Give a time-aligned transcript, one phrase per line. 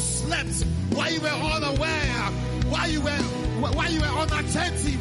[0.00, 0.64] slept,
[0.94, 2.24] while you were unaware,
[2.70, 3.22] while you were
[3.60, 5.00] while you were unattentive,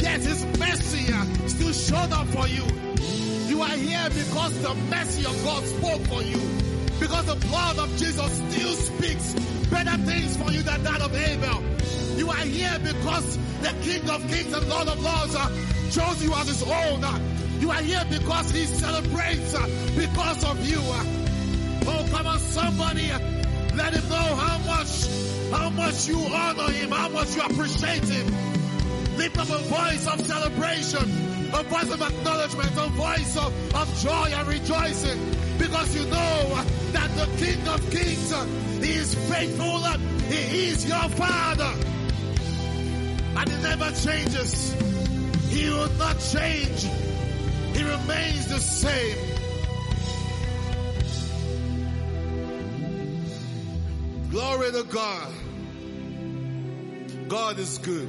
[0.00, 1.06] yet His mercy
[1.48, 2.64] still showed up for you.
[3.48, 6.40] You are here because the mercy of God spoke for you.
[7.00, 9.32] Because the blood of Jesus still speaks
[9.70, 11.62] better things for you than that of Abel.
[12.16, 15.48] You are here because the King of Kings and Lord of Lords uh,
[15.90, 17.04] chose you as his own.
[17.60, 19.66] You are here because he celebrates uh,
[19.96, 20.78] because of you.
[21.86, 23.10] Oh, come on, somebody.
[23.80, 25.08] Let him know how much,
[25.50, 28.26] how much you honor him, how much you appreciate him.
[29.16, 31.04] Lift up a voice of celebration,
[31.54, 35.18] a voice of acknowledgement, a voice of, of joy and rejoicing.
[35.56, 38.30] Because you know that the King of Kings,
[38.82, 39.78] is faithful,
[40.28, 41.72] He is your Father.
[43.38, 44.74] And He never changes.
[45.48, 46.86] He will not change.
[47.74, 49.29] He remains the same.
[54.40, 55.32] Glory to God.
[57.28, 58.08] God is good.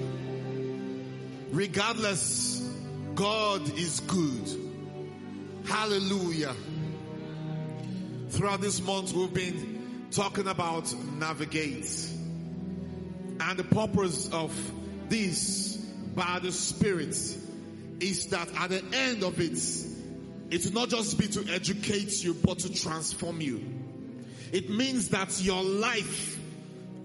[1.51, 2.61] Regardless,
[3.15, 4.49] God is good.
[5.65, 6.55] Hallelujah.
[8.29, 12.09] Throughout this month, we've been talking about navigate.
[13.41, 14.53] And the purpose of
[15.09, 15.75] this
[16.15, 17.09] by the Spirit
[17.99, 19.59] is that at the end of it,
[20.49, 23.80] it will not just be to educate you, but to transform you.
[24.51, 26.39] It means that your life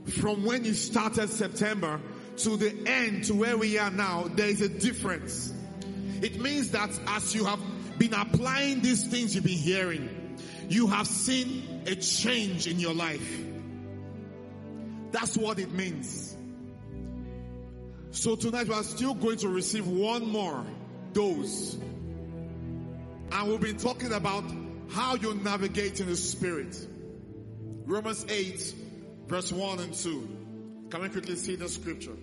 [0.06, 2.00] from when you started September
[2.38, 5.52] to the end to where we are now, there is a difference.
[6.22, 7.60] It means that as you have
[7.98, 10.38] been applying these things you've been hearing,
[10.68, 13.44] you have seen a change in your life.
[15.12, 16.36] That's what it means.
[18.10, 20.64] So tonight we are still going to receive one more
[21.12, 21.74] dose.
[23.32, 24.44] And we'll be talking about
[24.90, 26.76] how you navigate in the spirit.
[27.86, 28.74] Romans 8
[29.28, 30.88] verse 1 and 2.
[30.90, 32.16] Can we quickly see the scripture?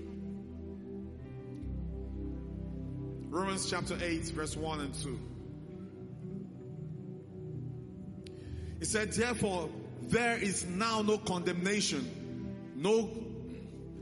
[3.30, 5.20] Romans chapter 8 verse 1 and 2.
[8.80, 9.70] He said, therefore,
[10.02, 13.10] there is now no condemnation, no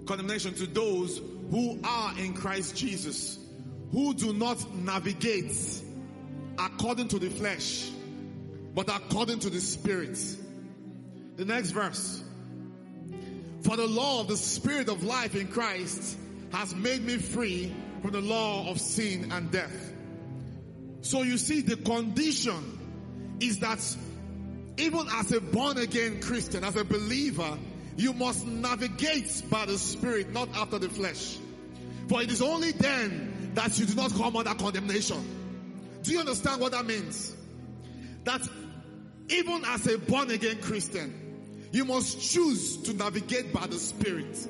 [0.08, 1.22] condemnation to those
[1.52, 3.38] who are in Christ Jesus,
[3.92, 5.56] who do not navigate
[6.58, 7.92] according to the flesh,
[8.74, 10.18] but according to the spirit.
[11.38, 12.24] The next verse.
[13.62, 16.18] For the law of the spirit of life in Christ
[16.52, 19.94] has made me free from the law of sin and death.
[21.02, 23.80] So you see the condition is that
[24.78, 27.58] even as a born again Christian, as a believer,
[27.98, 31.38] you must navigate by the Spirit, not after the flesh.
[32.08, 35.24] For it is only then that you do not come under condemnation.
[36.04, 37.36] Do you understand what that means?
[38.24, 38.42] That
[39.32, 44.48] even as a born again Christian, you must choose to navigate by the Spirit.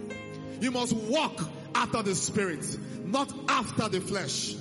[0.60, 1.40] You must walk
[1.76, 2.66] after the Spirit,
[3.06, 4.56] not after the flesh.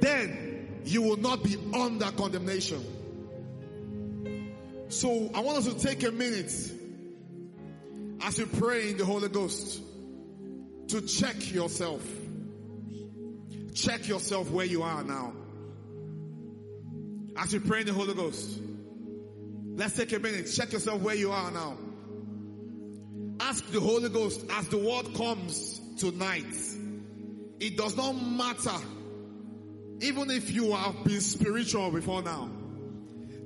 [0.00, 2.84] Then you will not be under condemnation.
[4.88, 6.52] So I want us to take a minute
[8.22, 9.82] as you pray in the Holy Ghost
[10.88, 12.06] to check yourself.
[13.74, 15.32] Check yourself where you are now.
[17.36, 18.60] As you pray in the Holy Ghost,
[19.76, 20.50] let's take a minute.
[20.52, 21.76] Check yourself where you are now.
[23.38, 26.44] Ask the Holy Ghost as the word comes tonight.
[27.60, 28.76] It does not matter
[30.00, 32.50] even if you have been spiritual before now.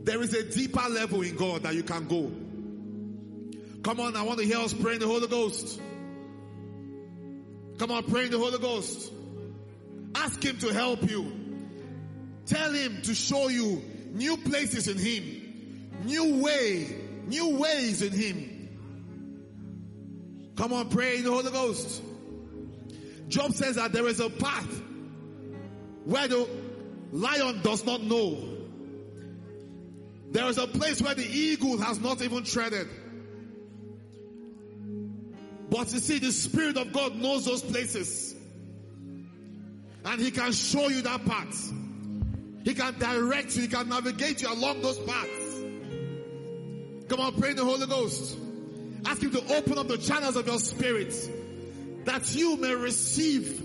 [0.03, 2.31] There is a deeper level in God that you can go.
[3.83, 5.81] Come on, I want to hear us pray in the Holy Ghost.
[7.79, 9.13] Come on, pray in the Holy Ghost.
[10.15, 11.33] Ask Him to help you.
[12.47, 13.83] Tell Him to show you
[14.13, 15.40] new places in Him,
[16.05, 16.95] new way,
[17.27, 18.61] new ways in Him.
[20.57, 22.03] Come on, pray in the Holy Ghost.
[23.29, 24.83] Job says that there is a path
[26.05, 26.49] where the
[27.13, 28.37] lion does not know.
[30.33, 32.89] There is a place where the eagle has not even treaded.
[35.71, 38.35] But you see, the Spirit of God knows those places.
[40.05, 41.73] And He can show you that path.
[42.65, 45.40] He can direct you, He can navigate you along those paths.
[47.11, 48.39] Come on, pray in the Holy Ghost.
[49.05, 51.13] Ask Him to open up the channels of your spirit
[52.05, 53.59] that you may receive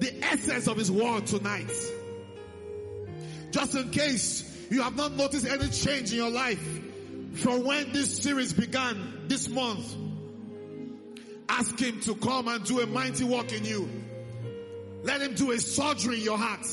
[0.00, 1.70] the essence of His word tonight.
[3.52, 6.80] Just in case you have not noticed any change in your life
[7.34, 9.94] from when this series began this month,
[11.48, 13.88] ask Him to come and do a mighty work in you.
[15.04, 16.66] Let Him do a surgery in your heart.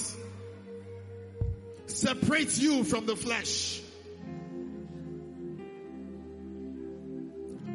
[1.85, 3.83] Separate you from the flesh.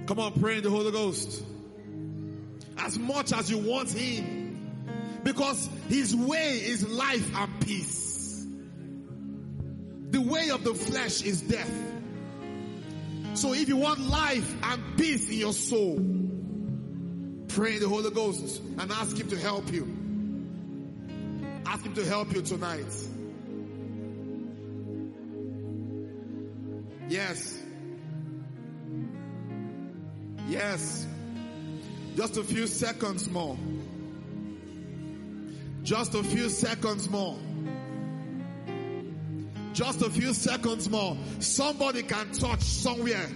[0.06, 1.42] Come on, pray in the Holy Ghost.
[2.78, 4.50] As much as you want Him.
[5.22, 8.46] Because His way is life and peace.
[10.10, 11.72] The way of the flesh is death.
[13.34, 15.96] So if you want life and peace in your soul,
[17.48, 19.84] pray in the Holy Ghost and ask Him to help you.
[21.64, 22.84] Ask Him to help you tonight.
[27.08, 27.58] Yes.
[30.52, 31.06] Yes.
[32.14, 33.56] Just a few seconds more.
[35.82, 37.38] Just a few seconds more.
[39.72, 41.16] Just a few seconds more.
[41.40, 43.30] Somebody can touch somewhere.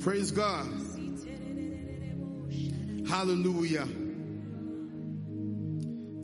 [0.00, 0.68] Praise God.
[3.08, 3.88] Hallelujah.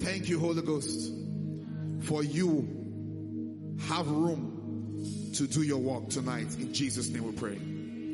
[0.01, 1.13] Thank you, Holy Ghost,
[2.07, 6.47] for you have room to do your work tonight.
[6.59, 7.59] In Jesus' name we pray.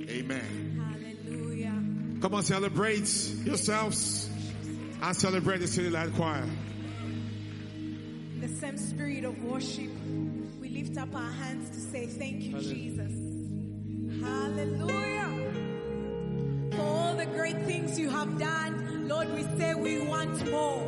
[0.08, 0.80] Amen.
[1.26, 2.20] Hallelujah.
[2.20, 3.08] Come on, celebrate
[3.44, 4.30] yourselves
[5.02, 6.48] and celebrate the City Light Choir.
[8.40, 9.90] The same spirit of worship.
[10.58, 13.12] We lift up our hands to say thank you, Jesus.
[14.22, 15.52] Hallelujah.
[16.72, 20.82] For all the great things you have done, Lord, we say we want more.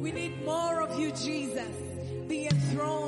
[0.00, 1.85] We need more of you, Jesus.
[2.70, 3.05] Be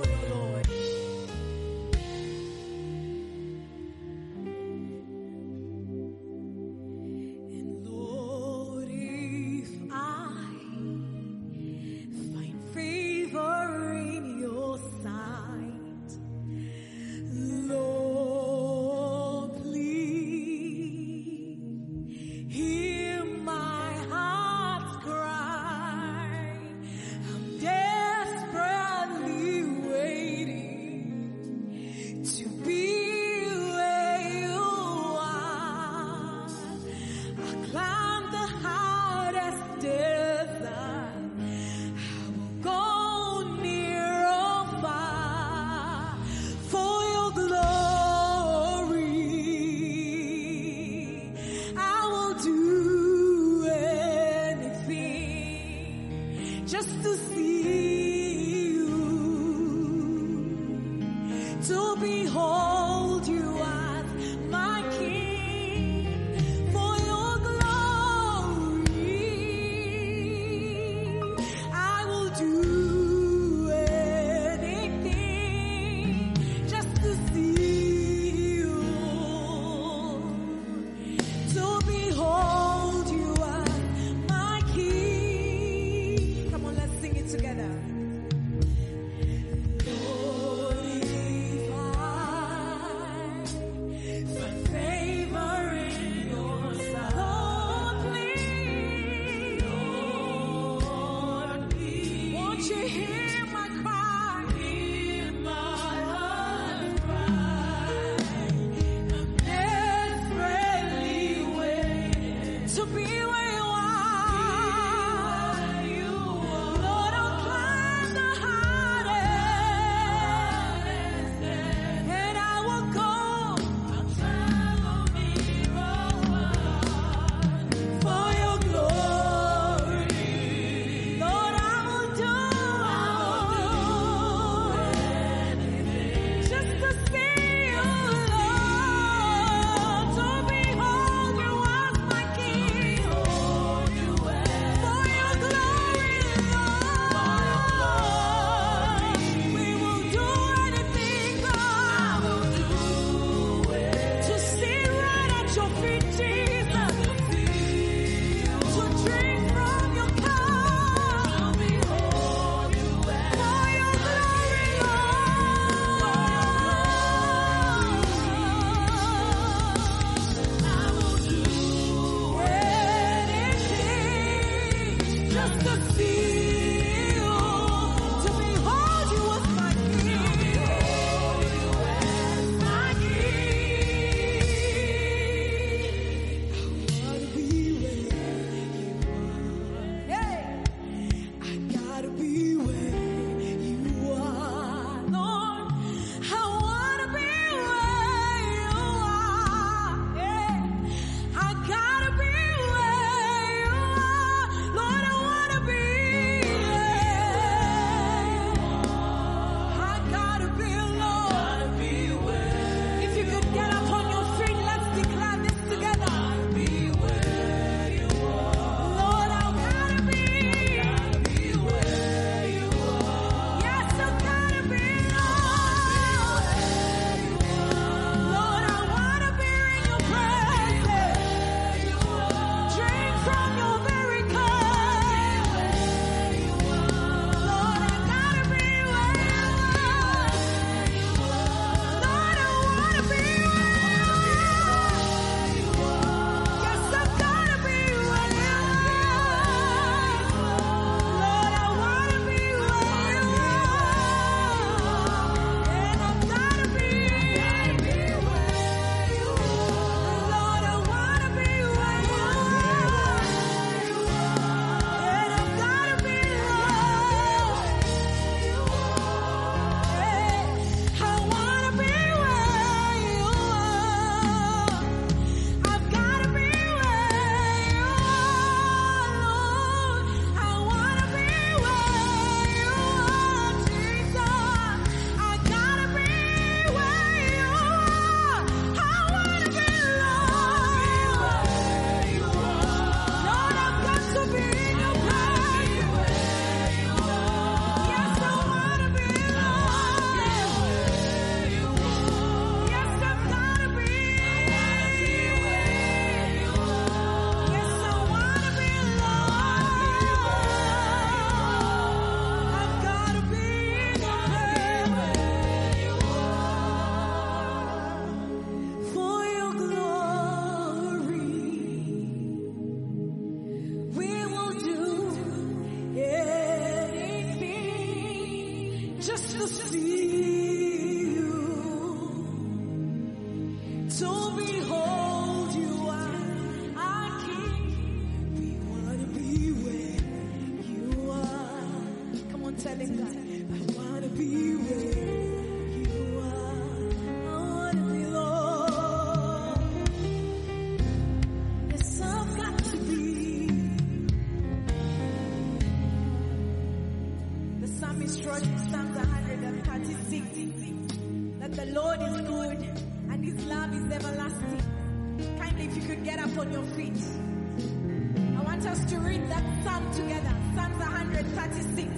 [368.98, 370.34] read that psalm together.
[370.54, 371.88] Psalms 136.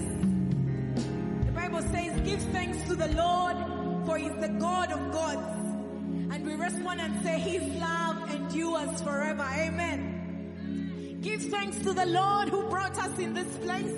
[1.47, 3.57] The Bible says, give thanks to the Lord
[4.07, 5.59] for he's the God of gods.
[6.33, 9.43] And we respond and say, his love endures forever.
[9.43, 11.19] Amen.
[11.21, 13.95] Give thanks to the Lord who brought us in this place.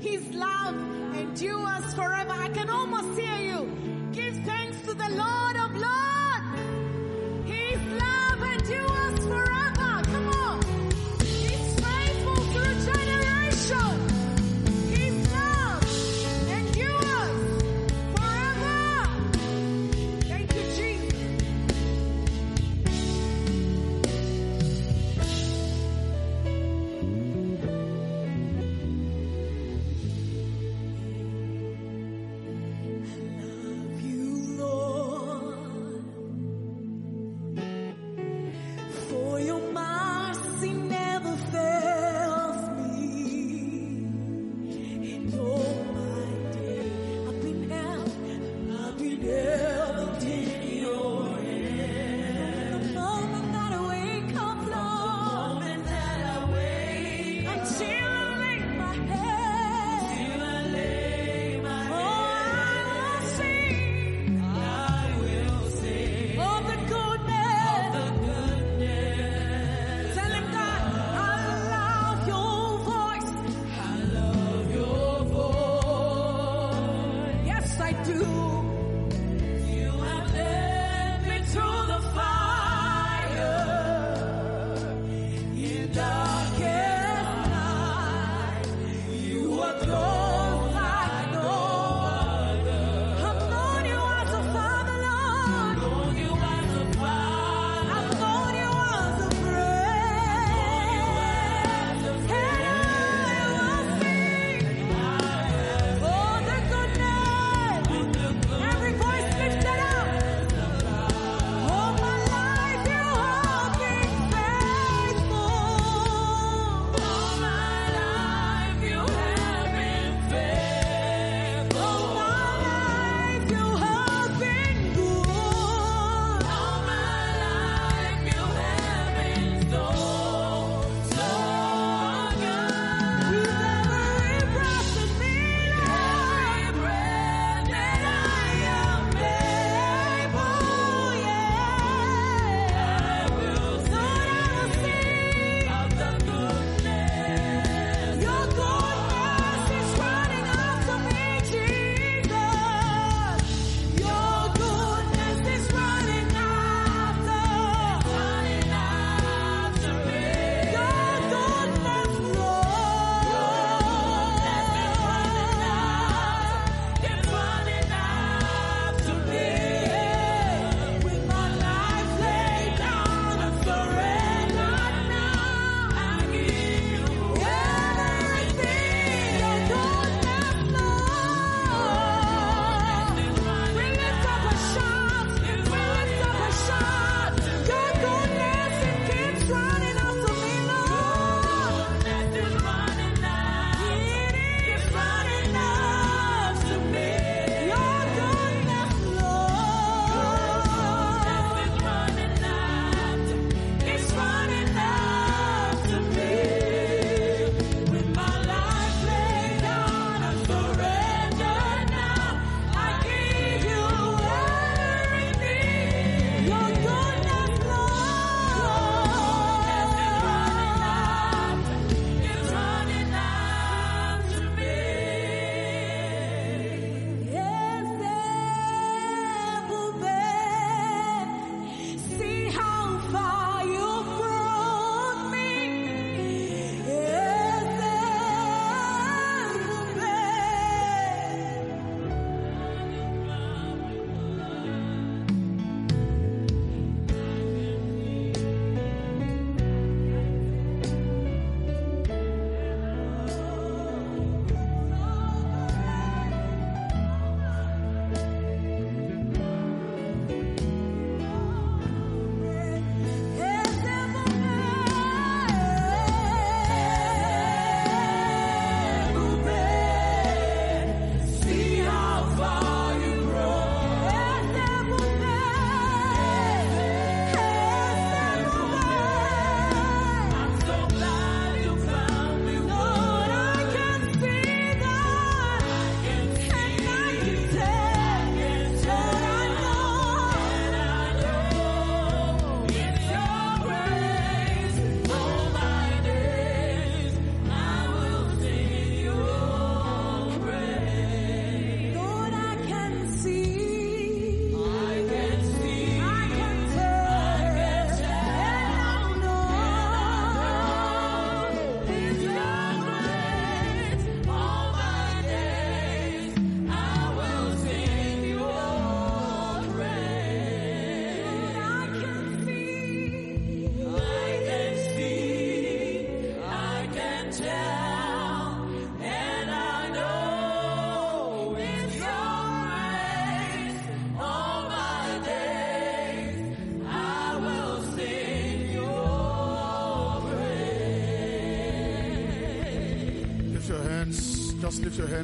[0.00, 0.76] His love
[1.14, 2.32] endures forever.
[2.32, 4.10] I can almost hear you.
[4.12, 6.07] Give thanks to the Lord of Lords.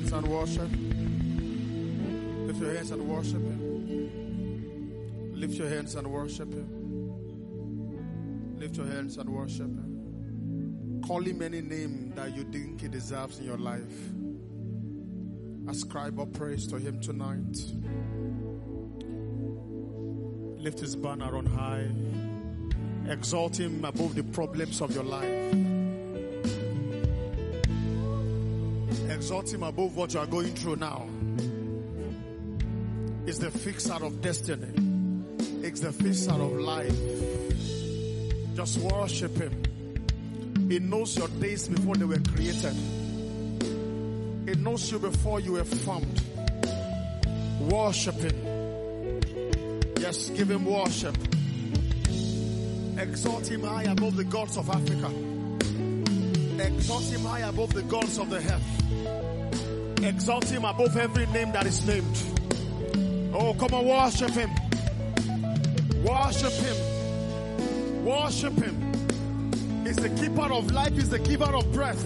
[0.05, 0.69] Hands and worship.
[2.47, 5.33] Lift your hands and worship Him.
[5.35, 6.69] Lift your hands and worship Him.
[8.59, 11.01] Lift your hands and worship Him.
[11.07, 14.11] Call Him any name that you think He deserves in your life.
[15.69, 17.57] Ascribe our praise to Him tonight.
[20.63, 21.89] Lift His banner on high.
[23.11, 25.74] Exalt Him above the problems of your life.
[29.25, 31.09] Exalt Him above what you are going through now.
[33.27, 34.69] It's the fixer of destiny.
[35.67, 36.95] It's the fixer of life.
[38.55, 40.69] Just worship Him.
[40.69, 42.75] He knows your days before they were created.
[44.47, 46.21] He knows you before you were formed.
[47.63, 49.23] Worship Him.
[50.01, 51.17] Yes, give Him worship.
[52.99, 55.11] Exalt Him high above the gods of Africa.
[56.63, 58.43] Exalt Him high above the gods of the
[60.05, 62.23] Exalt Him above every name that is named.
[63.35, 64.51] Oh, come on, worship Him.
[66.05, 68.05] Worship Him.
[68.05, 69.85] Worship Him.
[69.87, 72.05] He's the keeper of life, He's the giver of breath.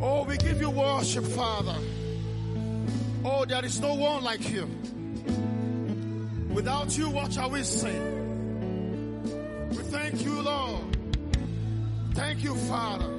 [0.00, 1.76] Oh, we give you worship, Father.
[3.22, 4.66] Oh, there is no one like you.
[6.50, 7.98] Without you, what shall we say?
[9.70, 10.96] We thank you, Lord.
[12.14, 13.17] Thank you, Father.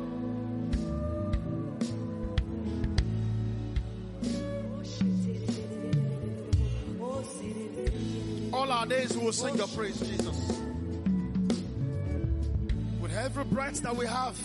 [8.69, 10.38] All our days we will sing your praise, Jesus.
[13.01, 14.38] With every breath that we have,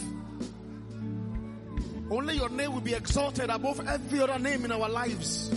[2.11, 5.51] only your name will be exalted above every other name in our lives.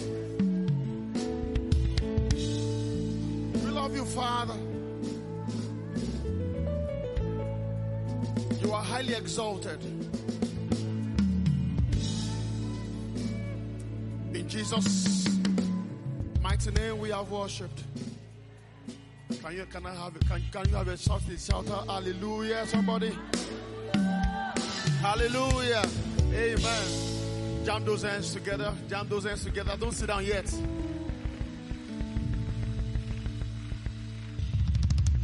[3.54, 4.58] We love you, Father.
[8.62, 9.82] You are highly exalted.
[14.34, 15.30] In Jesus'
[16.42, 17.87] mighty name we have worshipped.
[19.48, 20.28] Can you can I have it?
[20.28, 23.18] Can, can you have a shout shout out hallelujah somebody?
[25.00, 25.84] Hallelujah.
[26.34, 27.64] Amen.
[27.64, 28.74] Jam those hands together.
[28.90, 29.78] Jam those hands together.
[29.80, 30.54] Don't sit down yet.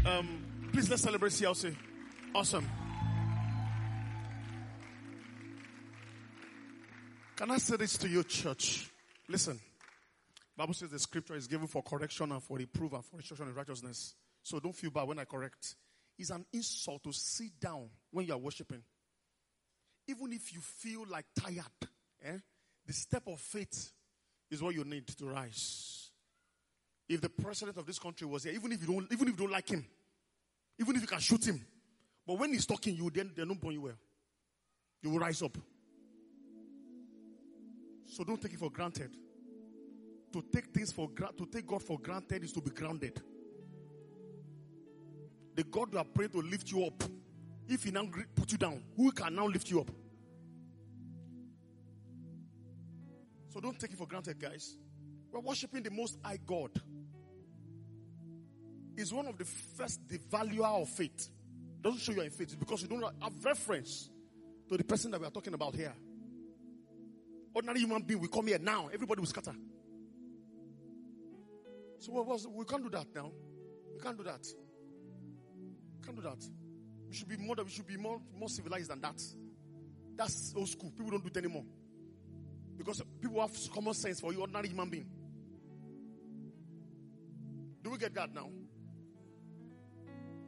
[0.05, 1.75] Um, please let's celebrate CLC.
[2.33, 2.69] Awesome.
[7.35, 8.89] Can I say this to you, church?
[9.27, 9.59] Listen.
[10.55, 13.55] Bible says the scripture is given for correction and for reproof and for instruction in
[13.55, 14.15] righteousness.
[14.43, 15.75] So don't feel bad when I correct.
[16.17, 18.83] It's an insult to sit down when you are worshiping.
[20.07, 21.89] Even if you feel like tired,
[22.23, 22.37] eh?
[22.85, 23.91] the step of faith
[24.51, 26.11] is what you need to rise.
[27.09, 29.45] If the president of this country was here, even if you don't, even if you
[29.45, 29.85] don't like him,
[30.79, 31.65] even if you can shoot him,
[32.25, 33.97] but when he's talking, you then they don't burn you well.
[35.01, 35.57] You will rise up.
[38.05, 39.11] So don't take it for granted.
[40.33, 43.21] To take things for gra- to take God for granted is to be grounded.
[45.55, 47.03] The God are praying to lift you up,
[47.67, 49.91] if He now put you down, who can now lift you up?
[53.49, 54.75] So don't take it for granted, guys.
[55.31, 56.71] We're worshiping the Most High God.
[58.97, 61.29] Is one of the first devaluer of faith.
[61.81, 64.09] Doesn't show you in faith because you don't have reference
[64.69, 65.93] to the person that we are talking about here.
[67.53, 68.89] Ordinary human being will come here now.
[68.91, 69.53] Everybody will scatter.
[72.03, 72.11] So
[72.53, 73.31] we can't do that now.
[73.93, 74.45] We can't do that.
[75.97, 76.45] We Can't do that.
[77.07, 79.21] We should be more we should be more more civilized than that.
[80.17, 80.91] That's old school.
[80.91, 81.63] People don't do it anymore.
[82.77, 85.05] Because people have common sense for you, ordinary human being.
[87.81, 88.49] Do we get that now?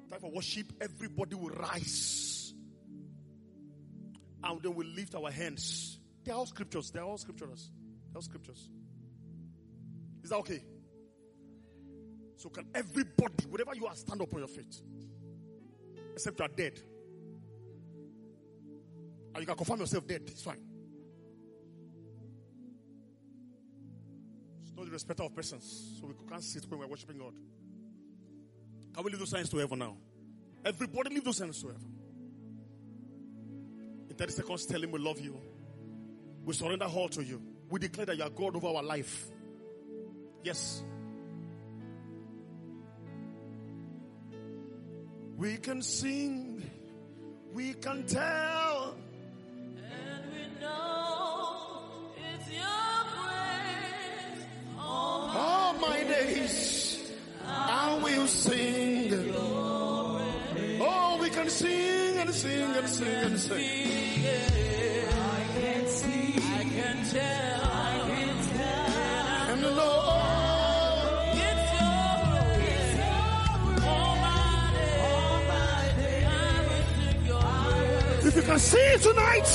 [0.10, 2.54] Time for worship, everybody will rise.
[4.44, 6.00] And then we lift our hands.
[6.26, 6.92] They're all scriptures.
[6.92, 7.72] They're all scriptures.
[8.12, 8.70] They're all scriptures.
[10.22, 10.62] Is that okay?
[12.46, 14.80] So can everybody, whatever you are, stand up on your feet.
[16.14, 16.80] Except you are dead.
[19.34, 20.22] And you can confirm yourself dead.
[20.28, 20.62] It's fine.
[24.62, 25.98] It's not the respect of persons.
[26.00, 27.34] So we can't sit when we're worshiping God.
[28.94, 29.98] Can we leave those signs to heaven now?
[30.64, 31.96] Everybody leave those signs to heaven.
[34.08, 35.36] In 30 seconds, tell him we love you.
[36.44, 37.42] We surrender all to you.
[37.72, 39.30] We declare that you are God over our life.
[40.44, 40.84] Yes.
[45.38, 46.64] We can sing,
[47.54, 48.96] we can tell.
[49.76, 54.46] And we know it's your grace.
[54.78, 57.12] Oh, All my days
[57.46, 59.34] I will sing.
[60.82, 64.95] Oh, we can sing and sing and sing and sing.
[78.46, 79.46] Can see tonight,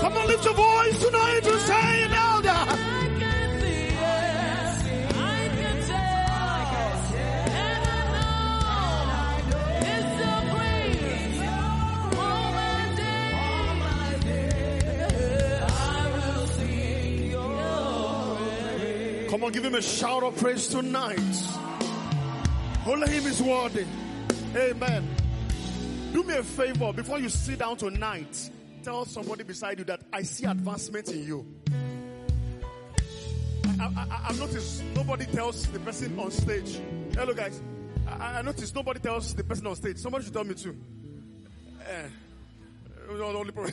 [0.00, 2.48] come on, lift your voice tonight to say it louder.
[2.48, 3.02] And.
[19.30, 21.18] Come on, give him a shout of praise tonight.
[22.86, 23.86] Only him is worthy.
[24.54, 25.21] Amen.
[26.12, 28.50] Do me a favor before you sit down tonight.
[28.82, 31.46] Tell somebody beside you that I see advancement in you.
[33.80, 36.78] I, I've noticed nobody tells the person on stage.
[37.14, 37.62] Hello, guys.
[38.06, 39.96] I, I noticed nobody tells the person on stage.
[39.96, 40.76] Somebody should tell me too.
[41.88, 42.08] Eh,
[43.08, 43.52] the only.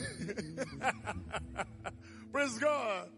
[2.32, 3.08] Praise God.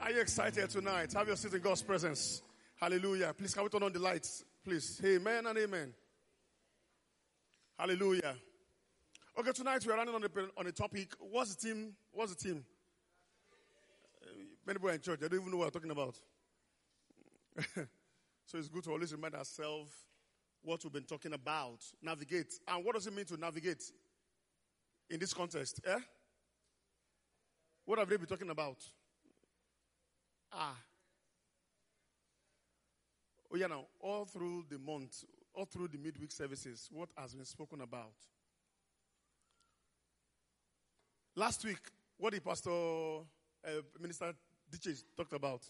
[0.00, 1.12] Are you excited tonight?
[1.12, 2.42] Have your seat in God's presence.
[2.80, 3.34] Hallelujah.
[3.36, 4.44] Please, can we turn on the lights?
[4.64, 4.98] Please.
[5.04, 5.92] Amen and amen.
[7.78, 8.36] Hallelujah.
[9.38, 11.12] Okay, tonight we are running on a, on a topic.
[11.18, 11.92] What's the team?
[12.10, 12.64] What's the team?
[14.66, 16.18] Many people in church, they don't even know what I'm talking about.
[18.46, 19.92] so it's good to always remind ourselves
[20.62, 21.80] what we've been talking about.
[22.02, 22.54] Navigate.
[22.66, 23.82] And what does it mean to navigate
[25.10, 25.82] in this context?
[25.86, 25.98] Eh?
[27.84, 28.78] What have they been talking about?
[30.50, 30.76] Ah.
[33.52, 37.44] Oh, yeah, now, all through the month, all through the midweek services, what has been
[37.44, 38.14] spoken about?
[41.38, 41.78] Last week,
[42.16, 43.70] what did Pastor uh,
[44.00, 44.32] Minister
[44.70, 45.60] Ditches talked about?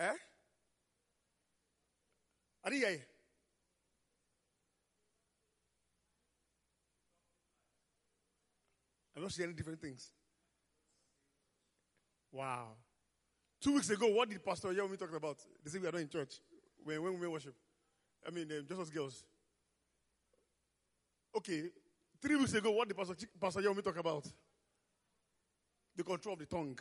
[0.00, 0.12] Eh?
[2.70, 2.98] Hear you.
[9.16, 10.10] I'm not hearing different things.
[12.32, 12.68] Wow.
[13.60, 15.38] Two weeks ago, what did Pastor Yomi talk about?
[15.64, 16.34] They say we are not in church
[16.84, 17.54] when, when women worship.
[18.26, 19.24] I mean, um, just as girls.
[21.36, 21.64] Okay,
[22.20, 24.26] three weeks ago, what did Pastor, Pastor Yomi talk about?
[25.96, 26.78] The control of the tongue.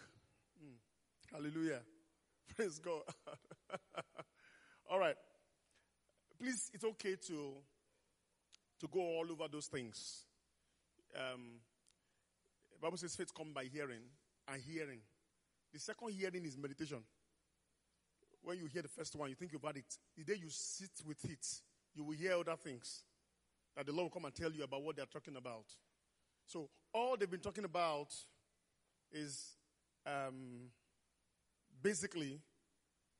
[0.59, 1.35] Hmm.
[1.35, 1.79] Hallelujah.
[2.55, 3.01] Praise God.
[4.89, 5.15] all right.
[6.39, 7.53] Please, it's okay to
[8.79, 10.25] to go all over those things.
[11.15, 11.59] Um,
[12.79, 14.01] Bible says faith comes by hearing
[14.47, 14.99] and hearing.
[15.73, 16.99] The second hearing is meditation.
[18.43, 19.85] When you hear the first one, you think about it.
[20.15, 21.45] The day you sit with it,
[21.95, 23.03] you will hear other things
[23.77, 25.65] that the Lord will come and tell you about what they're talking about.
[26.47, 28.07] So all they've been talking about
[29.11, 29.55] is
[30.05, 30.71] um,
[31.81, 32.41] basically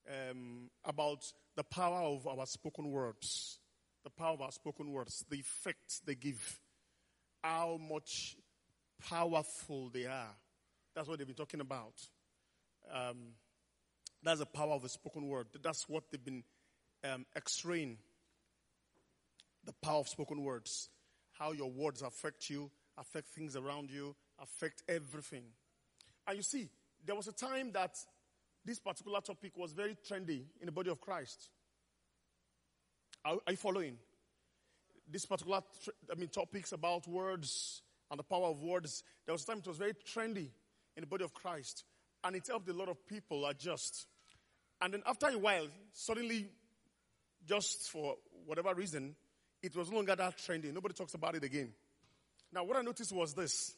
[0.10, 3.60] um, about the power of our spoken words,
[4.04, 6.60] the power of our spoken words, the effect they give,
[7.44, 8.36] how much
[9.08, 10.36] powerful they are.
[10.96, 11.94] That's what they've been talking about.
[12.92, 13.34] Um,
[14.24, 15.48] that's the power of the spoken word.
[15.62, 16.44] That's what they've been
[17.04, 18.00] um, x-raying.
[19.68, 20.90] The power of spoken words.
[21.38, 25.44] How your words affect you, affect things around you, affect everything.
[26.26, 26.70] And you see,
[27.06, 27.96] there was a time that
[28.66, 31.50] this particular topic was very trendy in the body of Christ.
[33.24, 33.98] Are, are you following?
[35.10, 35.62] This particular,
[36.12, 39.04] I mean, topics about words and the power of words.
[39.26, 40.50] There was a time it was very trendy
[40.96, 41.84] in the body of Christ,
[42.24, 44.08] and it helped a lot of people adjust.
[44.82, 46.48] And then after a while, suddenly,
[47.46, 49.16] just for whatever reason,
[49.68, 50.74] it was no longer that trendy.
[50.74, 51.74] Nobody talks about it again.
[52.54, 53.76] Now, what I noticed was this: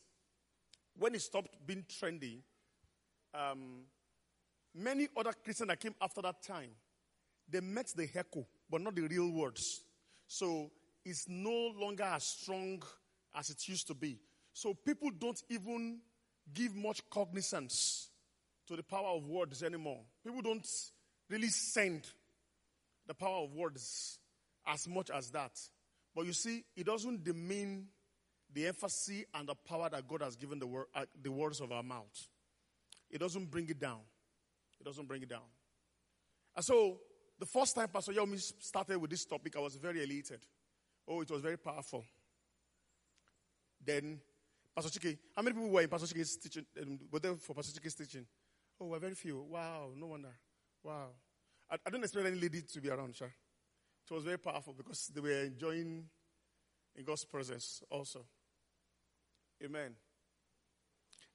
[0.97, 2.41] when it stopped being trendy,
[3.33, 3.81] um,
[4.75, 6.69] many other Christians that came after that time,
[7.49, 9.81] they met the echo, but not the real words.
[10.27, 10.69] So
[11.03, 12.83] it's no longer as strong
[13.35, 14.19] as it used to be.
[14.53, 16.01] So people don't even
[16.53, 18.09] give much cognizance
[18.67, 20.01] to the power of words anymore.
[20.23, 20.67] People don't
[21.29, 22.03] really send
[23.07, 24.19] the power of words
[24.67, 25.51] as much as that.
[26.19, 27.87] But you see, it doesn't demean
[28.53, 31.81] the emphasis and the power that God has given the, uh, the words of our
[31.81, 32.27] mouth.
[33.09, 34.01] It doesn't bring it down.
[34.81, 35.47] It doesn't bring it down.
[36.57, 36.97] And so,
[37.39, 40.41] the first time Pastor Yomi started with this topic, I was very elated.
[41.07, 42.03] Oh, it was very powerful.
[43.81, 44.19] Then,
[44.75, 46.65] Pastor Chike, how many people were in Pastor Chike's teaching?
[46.81, 48.25] Um, were there for Pastor Chike's teaching?
[48.81, 49.41] Oh, we're very few.
[49.49, 50.35] Wow, no wonder.
[50.83, 51.11] Wow.
[51.71, 53.31] I, I don't expect any lady to be around, sir.
[54.09, 56.05] It was very powerful because they were enjoying
[56.95, 58.25] in God's presence also.
[59.63, 59.91] Amen.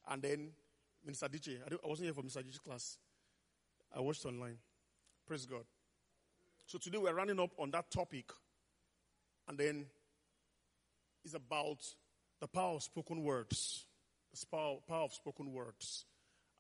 [0.09, 0.51] And then
[1.05, 2.99] Minister DJ, I, wasn't here for Minister DJ's class.
[3.95, 4.59] I watched online.
[5.27, 5.65] Praise God.
[6.67, 8.31] So today we're running up on that topic.
[9.49, 9.87] And then
[11.25, 11.79] it's about
[12.41, 13.85] the power of spoken words.
[14.33, 16.07] The power, power of spoken words.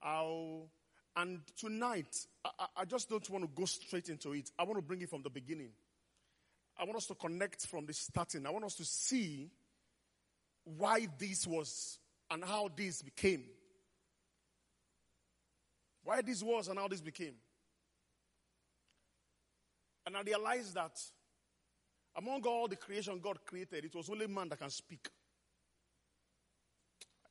[0.00, 0.68] I'll,
[1.16, 4.50] and tonight, I- I just don't want to go straight into it.
[4.58, 5.72] I want to bring it from the beginning.
[6.78, 8.46] I want us to connect from the starting.
[8.46, 9.50] I want us to see
[10.64, 11.98] why this was
[12.30, 13.44] and how this became.
[16.02, 17.34] Why this was and how this became.
[20.06, 21.00] And I realized that
[22.16, 25.08] among all the creation God created, it was only man that can speak.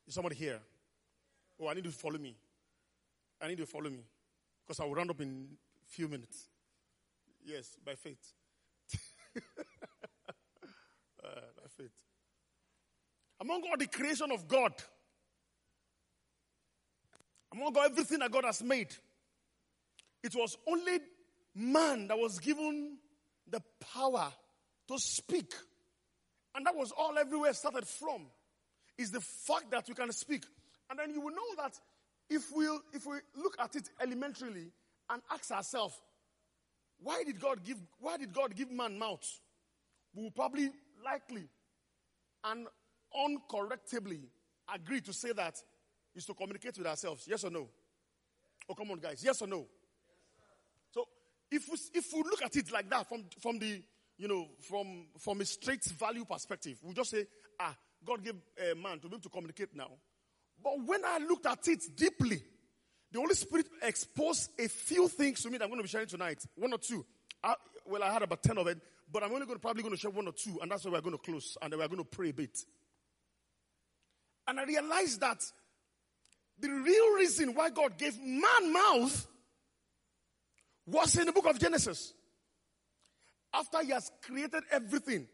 [0.06, 0.60] Is somebody here?
[1.60, 2.34] Oh, I need you to follow me.
[3.40, 4.04] I need you to follow me.
[4.66, 5.46] Because I will round up in
[5.86, 6.48] a few minutes.
[7.44, 8.32] Yes, by faith.
[11.24, 11.90] Uh, by faith.
[13.40, 14.72] Among all the creation of God,
[17.50, 18.94] among all everything that God has made,
[20.22, 20.98] it was only
[21.54, 22.98] man that was given
[23.48, 23.62] the
[23.94, 24.30] power
[24.88, 25.52] to speak.
[26.54, 28.26] And that was all everywhere started from.
[28.98, 30.44] Is the fact that we can speak.
[30.90, 31.72] And then you will know that
[32.28, 34.70] if we if we look at it elementarily
[35.10, 36.00] and ask ourselves,
[37.04, 39.40] why did God give why did God give man mouth?
[40.14, 40.70] We will probably
[41.04, 41.44] likely
[42.42, 42.66] and
[43.14, 44.20] uncorrectably
[44.74, 45.54] agree to say that
[46.14, 47.26] is to communicate with ourselves.
[47.28, 47.68] Yes or no?
[48.68, 49.22] Oh, come on, guys.
[49.22, 49.66] Yes or no?
[50.92, 51.06] So
[51.50, 53.82] if we, if we look at it like that from, from the,
[54.16, 57.26] you know, from, from a straight value perspective, we just say,
[57.60, 59.90] ah, God gave a man to be able to communicate now.
[60.62, 62.42] But when I looked at it deeply,
[63.14, 66.08] the Holy Spirit exposed a few things to me that I'm going to be sharing
[66.08, 66.44] tonight.
[66.56, 67.06] One or two.
[67.44, 67.54] I,
[67.86, 68.78] well, I had about 10 of it,
[69.10, 70.94] but I'm only going to, probably going to share one or two, and that's where
[70.94, 72.58] we're going to close, and then we're going to pray a bit.
[74.48, 75.44] And I realized that
[76.58, 79.28] the real reason why God gave man mouth
[80.84, 82.14] was in the book of Genesis.
[83.54, 85.28] After he has created everything,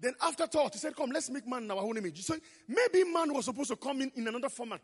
[0.00, 2.20] then after thought, he said, Come, let's make man in our own image.
[2.24, 2.34] So
[2.66, 4.80] maybe man was supposed to come in in another format.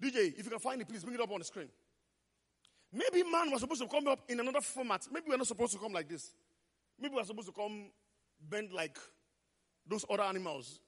[0.00, 1.68] DJ, if you can find it, please bring it up on the screen.
[2.92, 5.06] Maybe man was supposed to come up in another format.
[5.12, 6.30] Maybe we're not supposed to come like this.
[6.98, 7.90] Maybe we're supposed to come
[8.48, 8.98] bend like
[9.86, 10.80] those other animals.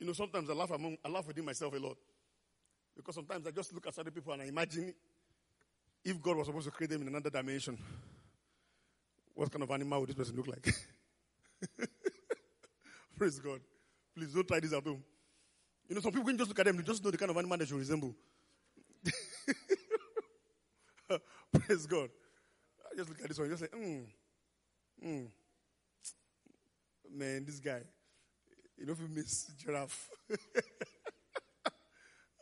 [0.00, 1.96] You know, sometimes I laugh among, I laugh within myself a lot.
[2.96, 4.92] Because sometimes I just look at certain people and I imagine
[6.04, 7.78] if God was supposed to create them in another dimension,
[9.34, 10.74] what kind of animal would this person look like?
[13.16, 13.60] Praise God.
[14.16, 15.02] Please don't try this at home.
[15.88, 17.36] You know, some people can just look at them, they just know the kind of
[17.36, 18.14] animal they should resemble.
[21.52, 22.08] Praise God.
[22.90, 24.04] I just look at this one, just like, mm,
[25.04, 25.28] mm.
[27.14, 27.82] Man, this guy,
[28.78, 30.08] you know, if you miss giraffe.
[30.30, 30.36] Uh,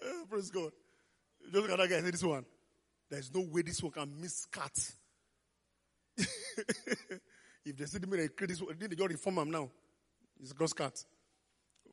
[0.31, 0.71] Praise God.
[1.43, 2.45] Just look at that guy and say, this one.
[3.11, 4.71] There's no way this one can miss cat.
[6.17, 9.69] if they see the minute create this one, then they just inform him now.
[10.41, 11.05] It's God's cat.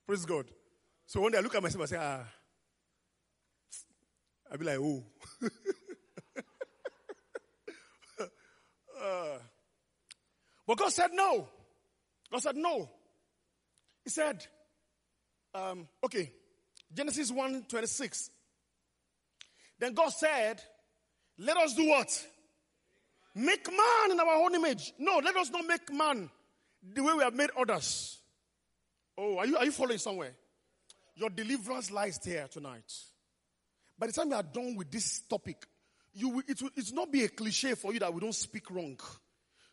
[0.05, 0.45] Praise God.
[1.08, 2.22] So one day I look at myself and say, ah,
[4.52, 5.04] I'll be like, oh.
[9.02, 9.38] Uh,
[10.67, 11.48] but God said no.
[12.30, 12.89] God said no.
[14.04, 14.46] He said,
[15.54, 16.30] um, okay,
[16.93, 18.30] Genesis 1 26.
[19.80, 20.62] Then God said,
[21.39, 22.26] let us do what?
[23.34, 24.91] Make man in our own image.
[25.00, 26.30] No, let us not make man
[26.84, 28.17] the way we have made others.
[29.17, 30.34] Oh, are you, are you following somewhere?
[31.17, 32.93] Your deliverance lies there tonight.
[33.97, 35.65] By the time you are done with this topic,
[36.13, 38.69] you will, it will it's not be a cliche for you that we don't speak
[38.69, 38.97] wrong.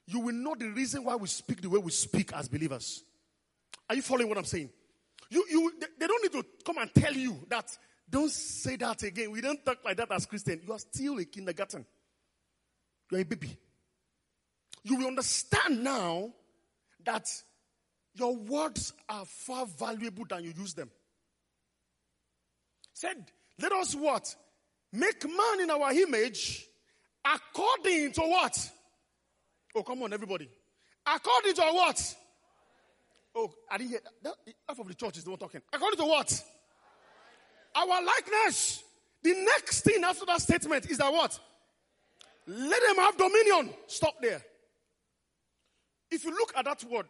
[0.06, 3.04] You will know the reason why we speak the way we speak as believers.
[3.88, 4.70] Are you following what I'm saying?
[5.30, 7.76] You, you, they, don't need to come and tell you that.
[8.08, 9.30] Don't say that again.
[9.30, 10.62] We don't talk like that as Christians.
[10.66, 11.84] You are still a kindergarten.
[13.10, 13.56] You are a baby.
[14.82, 16.30] You will understand now
[17.04, 17.28] that
[18.14, 20.90] your words are far valuable than you use them.
[22.94, 23.16] Said,
[23.60, 24.34] let us what?
[24.92, 26.66] Make man in our image
[27.24, 28.70] according to what?
[29.74, 30.48] Oh, come on, everybody.
[31.04, 32.16] According to what?
[33.34, 34.34] Oh, I didn't hear that.
[34.68, 35.60] Half of the church is the one talking.
[35.72, 36.44] According to what?
[37.74, 38.84] Our likeness.
[39.22, 41.38] The next thing after that statement is that what?
[42.46, 43.70] Let them have dominion.
[43.88, 44.40] Stop there.
[46.10, 47.06] If you look at that word,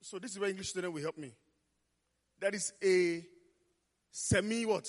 [0.00, 1.32] so this is where English student will help me.
[2.40, 3.24] That is a
[4.12, 4.86] semi what?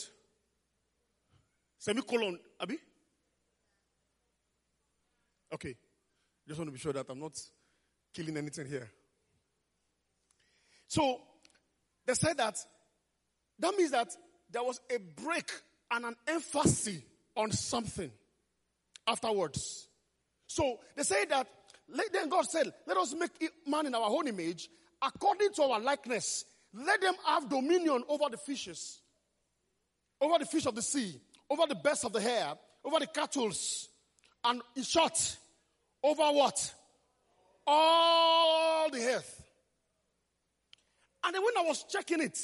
[1.86, 2.80] Semicolon, Abi?
[5.54, 5.76] Okay.
[6.48, 7.40] Just want to be sure that I'm not
[8.12, 8.90] killing anything here.
[10.88, 11.22] So,
[12.08, 12.58] they said that
[13.60, 14.08] that means that
[14.50, 15.52] there was a break
[15.92, 17.04] and an emphasis
[17.36, 18.12] on something
[19.06, 19.88] afterwards.
[20.48, 21.48] So, they say that
[22.12, 23.30] then God said, Let us make
[23.68, 24.70] man in our own image
[25.04, 26.46] according to our likeness.
[26.74, 29.02] Let them have dominion over the fishes,
[30.20, 32.54] over the fish of the sea, over the best of the hair,
[32.84, 33.52] over the cattle,
[34.44, 35.38] and in short,
[36.04, 36.74] over what?
[37.68, 39.44] All the earth.
[41.24, 42.40] And then when I was checking it,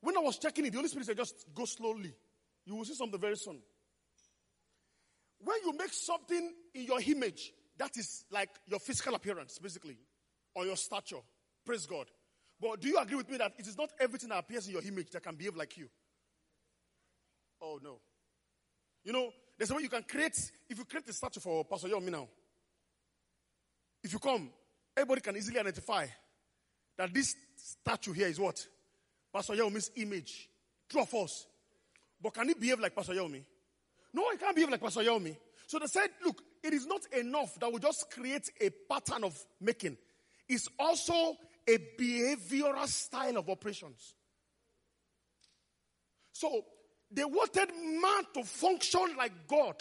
[0.00, 2.14] when I was checking it, the Holy Spirit said, just go slowly.
[2.64, 3.58] You will see something very soon.
[5.40, 9.98] When you make something in your image, that is like your physical appearance, basically,
[10.54, 11.20] or your stature.
[11.64, 12.06] Praise God.
[12.60, 14.82] But do you agree with me that it is not everything that appears in your
[14.82, 15.88] image that can behave like you?
[17.60, 17.98] Oh, no.
[19.04, 20.36] You know, there's a way you can create,
[20.68, 22.28] if you create a statue for Pastor Yomi now,
[24.02, 24.50] if you come,
[24.96, 26.06] everybody can easily identify
[26.96, 28.66] that this statue here is what?
[29.32, 30.48] Pastor Yomi's image.
[30.88, 31.46] True or false?
[32.20, 33.42] But can it behave like Pastor Yomi?
[34.12, 35.36] No, it can't behave like Pastor Yomi.
[35.66, 39.38] So they said, look, it is not enough that we just create a pattern of
[39.60, 39.96] making.
[40.48, 41.36] It's also
[41.68, 44.14] a behavioral style of operations.
[46.32, 46.64] So
[47.10, 49.76] they wanted man to function like God.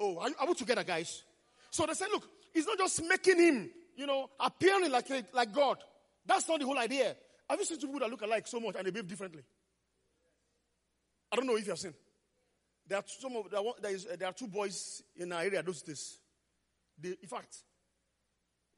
[0.00, 1.22] Oh, are, are we together, guys?
[1.70, 5.78] So they said, look, it's not just making him, you know, appearing like, like God.
[6.24, 7.16] That's not the whole idea.
[7.48, 9.42] Have you seen two people that look alike so much and they behave differently?
[11.30, 11.94] I don't know if you have seen.
[12.88, 15.42] There are some of, there, are, there, is, uh, there are two boys in our
[15.42, 16.18] area those days.
[16.98, 17.56] They, in fact,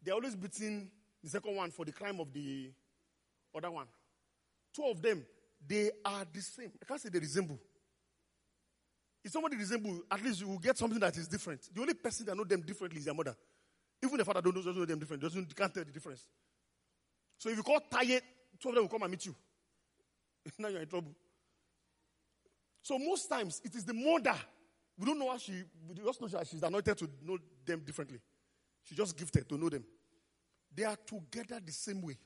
[0.03, 0.91] they're always beating
[1.23, 2.71] the second one for the crime of the
[3.55, 3.87] other one.
[4.75, 5.25] Two of them,
[5.67, 6.73] they are the same.
[6.81, 7.59] I can't say they resemble.
[9.25, 11.69] If somebody resemble, at least you will get something that is different.
[11.75, 13.37] The only person that know them differently is their mother.
[14.03, 15.23] Even the father don't know, doesn't know them different.
[15.23, 16.29] Doesn't can't tell the difference.
[17.37, 18.23] So if you call tired,
[18.61, 19.35] two of them will come and meet you.
[20.59, 21.15] now you're in trouble.
[22.83, 24.39] So most times it is the mother.
[24.97, 25.63] We don't know how she.
[25.89, 28.21] We just know she's anointed to know them differently.
[28.85, 29.85] She's just gifted to know them.
[30.75, 32.17] They are together the same way.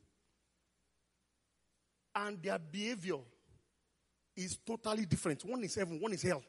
[2.15, 3.19] And their behavior
[4.37, 5.45] is totally different.
[5.45, 6.43] One is heaven, one is hell.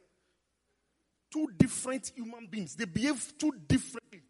[1.32, 2.76] Two different human beings.
[2.76, 4.22] They behave two differently.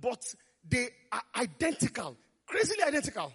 [0.00, 0.34] But
[0.66, 2.16] they are identical,
[2.46, 3.32] crazily identical.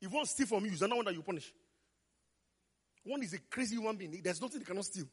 [0.00, 1.52] If one steal from you, it's another one that you punish.
[3.04, 4.20] One is a crazy human being.
[4.22, 5.06] There's nothing he cannot steal.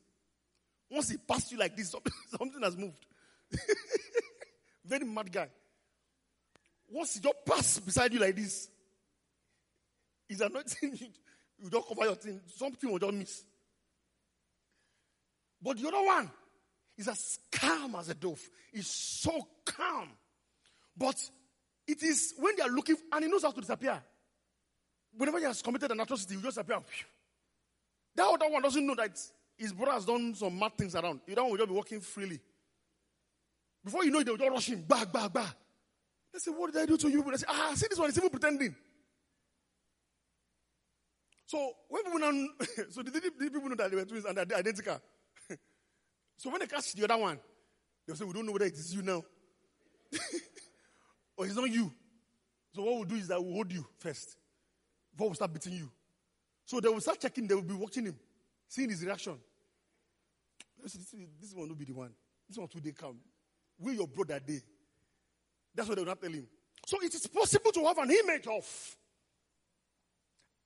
[0.89, 1.89] Once he passed you like this,
[2.37, 3.05] something has moved.
[4.85, 5.47] Very mad guy.
[6.91, 8.69] Once he just pass beside you like this,
[10.27, 11.07] he's anointing you.
[11.63, 12.41] You don't cover your thing.
[12.55, 13.43] Something will just miss.
[15.61, 16.29] But the other one
[16.97, 18.41] is as calm as a dove.
[18.73, 20.09] He's so calm.
[20.97, 21.15] But
[21.87, 24.01] it is when they are looking, and he knows how to disappear.
[25.15, 26.79] Whenever he has committed an atrocity, he just appear.
[28.15, 29.17] That other one doesn't know that
[29.57, 31.21] his brother has done some mad things around.
[31.31, 32.39] Other one will just be walking freely.
[33.83, 34.81] Before you know it, they'll just rush him.
[34.81, 35.55] Back, back, back.
[36.33, 37.23] They say, What did I do to you?
[37.23, 38.75] They say, Ah, see this one is even pretending.
[41.45, 42.47] So when people now,
[42.89, 45.01] so did, did people know that they were twins and they're identical?
[46.37, 47.39] so when they catch the other one,
[48.07, 49.23] they'll say, We don't know whether it is you now.
[51.37, 51.91] or it's not you.
[52.73, 54.37] So what we'll do is that we'll hold you first
[55.11, 55.91] before we start beating you.
[56.65, 58.15] So they will start checking, they will be watching him,
[58.67, 59.37] seeing his reaction.
[60.81, 60.93] This,
[61.39, 62.11] this one will be the one.
[62.47, 63.17] This one today come.
[63.77, 64.61] We your brother day.
[65.73, 66.47] That's what they will not tell him.
[66.85, 68.95] So it is possible to have an image of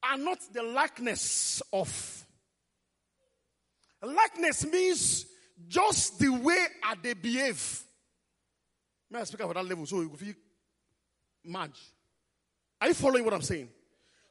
[0.03, 2.26] and not the likeness of.
[4.01, 5.26] Likeness means
[5.68, 6.66] just the way
[7.01, 7.84] they behave.
[9.10, 10.34] May I speak up about that level so you feel
[11.43, 11.80] merge?
[12.82, 13.70] Are you following what I'm saying?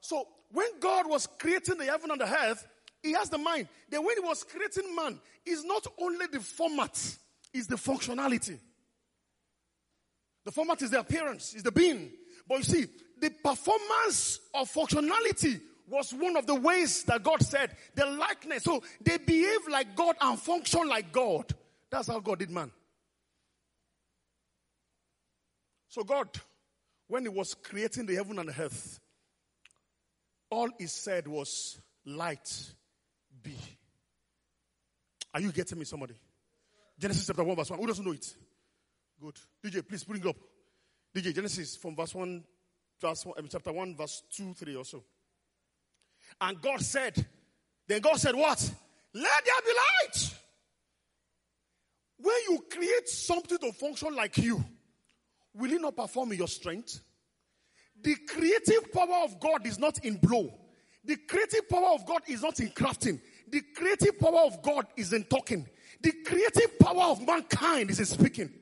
[0.01, 2.67] So when God was creating the heaven and the earth,
[3.03, 6.97] he has the mind that when he was creating man, is not only the format,
[7.53, 8.59] is the functionality.
[10.45, 12.11] The format is the appearance, is the being.
[12.49, 12.87] But you see,
[13.21, 18.65] the performance of functionality was one of the ways that God said the likeness.
[18.65, 21.53] So they behave like God and function like God.
[21.91, 22.71] That's how God did man.
[25.89, 26.29] So God,
[27.07, 28.99] when he was creating the heaven and the earth,
[30.51, 32.75] all he said was, Light
[33.43, 33.57] be.
[35.33, 36.15] Are you getting me, somebody?
[36.99, 37.79] Genesis chapter 1, verse 1.
[37.79, 38.35] Who doesn't know it?
[39.21, 39.37] Good.
[39.65, 40.37] DJ, please bring up.
[41.15, 42.45] DJ, Genesis from verse 1,
[43.01, 45.05] verse 1 chapter 1, verse 2, 3 or so.
[46.41, 47.25] And God said,
[47.87, 48.73] then God said, What?
[49.13, 50.35] Let there be light.
[52.19, 54.65] When you create something to function like you,
[55.55, 57.01] will it not perform in your strength?
[58.01, 60.53] The creative power of God is not in blow.
[61.05, 63.21] The creative power of God is not in crafting.
[63.49, 65.67] The creative power of God is in talking.
[66.01, 68.53] The creative power of mankind is in speaking.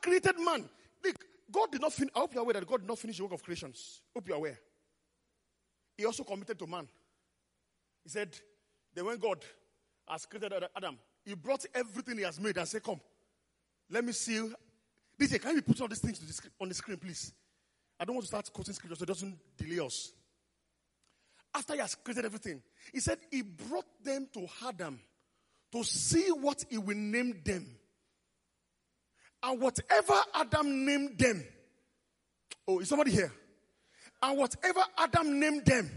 [0.00, 0.68] Created man.
[1.50, 2.12] God did not finish.
[2.16, 4.00] I hope you're aware that God did not finish the work of creations.
[4.14, 4.58] Hope you're aware.
[5.98, 6.88] He also committed to man.
[8.02, 8.34] He said,
[8.94, 9.44] then when God
[10.08, 13.00] has created Adam, he brought everything he has made and said, Come,
[13.90, 14.40] let me see.
[15.18, 17.32] DJ, can you put all these things the on the screen, please?
[18.00, 20.12] I don't want to start quoting scripture so it doesn't delay us.
[21.54, 24.98] After he has created everything, he said he brought them to Adam
[25.70, 27.66] to see what he will name them.
[29.42, 31.44] And whatever Adam named them,
[32.68, 33.32] oh, is somebody here?
[34.22, 35.90] And whatever Adam named them,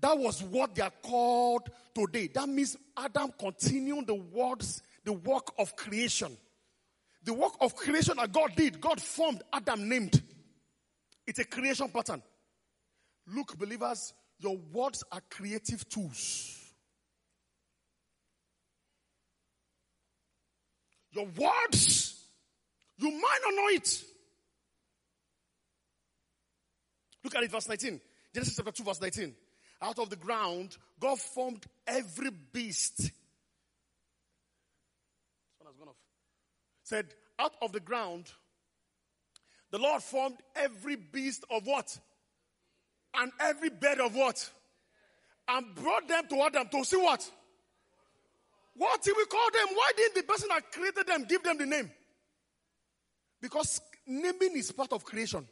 [0.00, 2.28] that was what they are called today.
[2.34, 6.36] That means Adam continued the words, the work of creation.
[7.24, 10.22] The work of creation that God did, God formed, Adam named.
[11.26, 12.22] It's a creation pattern.
[13.26, 16.59] Look, believers, your words are creative tools.
[21.12, 22.22] Your words,
[22.96, 24.04] you might not know it.
[27.24, 28.00] Look at it, verse 19.
[28.32, 29.34] Genesis chapter 2, verse 19.
[29.82, 32.98] Out of the ground, God formed every beast.
[32.98, 33.12] This
[35.58, 35.96] one has gone off.
[36.84, 37.06] Said,
[37.38, 38.30] out of the ground,
[39.70, 41.98] the Lord formed every beast of what?
[43.14, 44.50] And every bird of what?
[45.48, 47.28] And brought them to Adam to see what?
[48.76, 49.74] What did we call them?
[49.74, 51.90] Why didn't the person that created them give them the name?
[53.40, 55.46] Because naming is part of creation.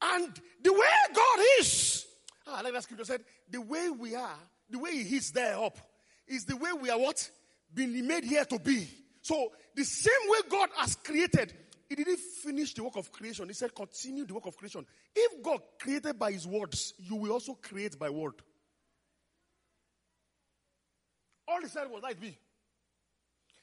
[0.00, 2.06] And the way God is,
[2.46, 4.38] ah, like that scripture said, the way we are,
[4.70, 5.78] the way He is there up,
[6.26, 7.28] is the way we are what?
[7.74, 8.88] Being made here to be.
[9.22, 11.52] So, the same way God has created,
[11.88, 13.48] He didn't finish the work of creation.
[13.48, 14.86] He said, continue the work of creation.
[15.14, 18.34] If God created by His words, you will also create by word.
[21.58, 22.36] All He said was, light be.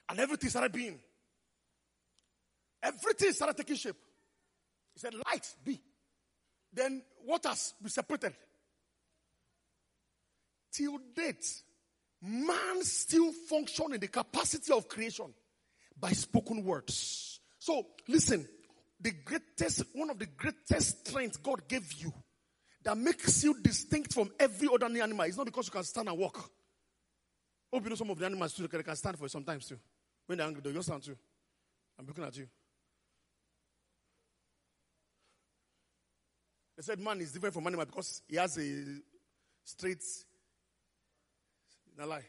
[0.10, 1.00] And everything started being.
[2.84, 3.96] Everything started taking shape.
[4.94, 5.80] He said, light be
[6.76, 8.34] then waters be separated.
[10.72, 11.46] Till date,
[12.22, 15.34] man still function in the capacity of creation
[15.98, 17.40] by spoken words.
[17.60, 18.46] So listen,
[19.00, 22.12] the greatest, one of the greatest strengths God gave you
[22.84, 26.18] that makes you distinct from every other animal is not because you can stand and
[26.18, 26.52] walk.
[27.76, 29.78] Hope you know some of the animals too, they can stand for sometimes too.
[30.26, 31.18] When they're angry, they'll just stand too.
[32.00, 32.48] I'm looking at you.
[36.78, 39.02] They said man is different from animal because he has a
[39.66, 40.02] straight
[42.00, 42.24] a lie.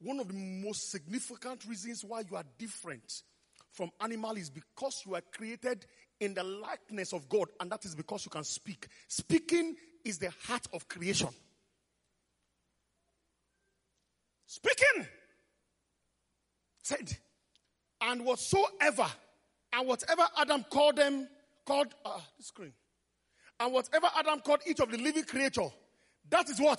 [0.00, 3.24] One of the most significant reasons why you are different
[3.72, 5.84] from animal is because you are created
[6.18, 8.88] in the likeness of God, and that is because you can speak.
[9.06, 11.28] Speaking is the heart of creation.
[14.46, 15.06] Speaking
[16.82, 17.16] said,
[18.00, 19.06] and whatsoever,
[19.72, 21.28] and whatever Adam called them
[21.64, 22.72] called uh, the screen.
[23.58, 25.68] And whatever Adam called each of the living creature,
[26.28, 26.78] that is what?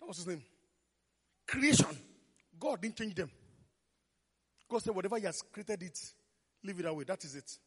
[0.00, 0.42] That was his name.
[1.46, 1.86] Creation.
[2.58, 3.30] God didn't change them.
[4.68, 5.98] God said, whatever He has created it,
[6.62, 7.04] leave it away.
[7.04, 7.58] That is it.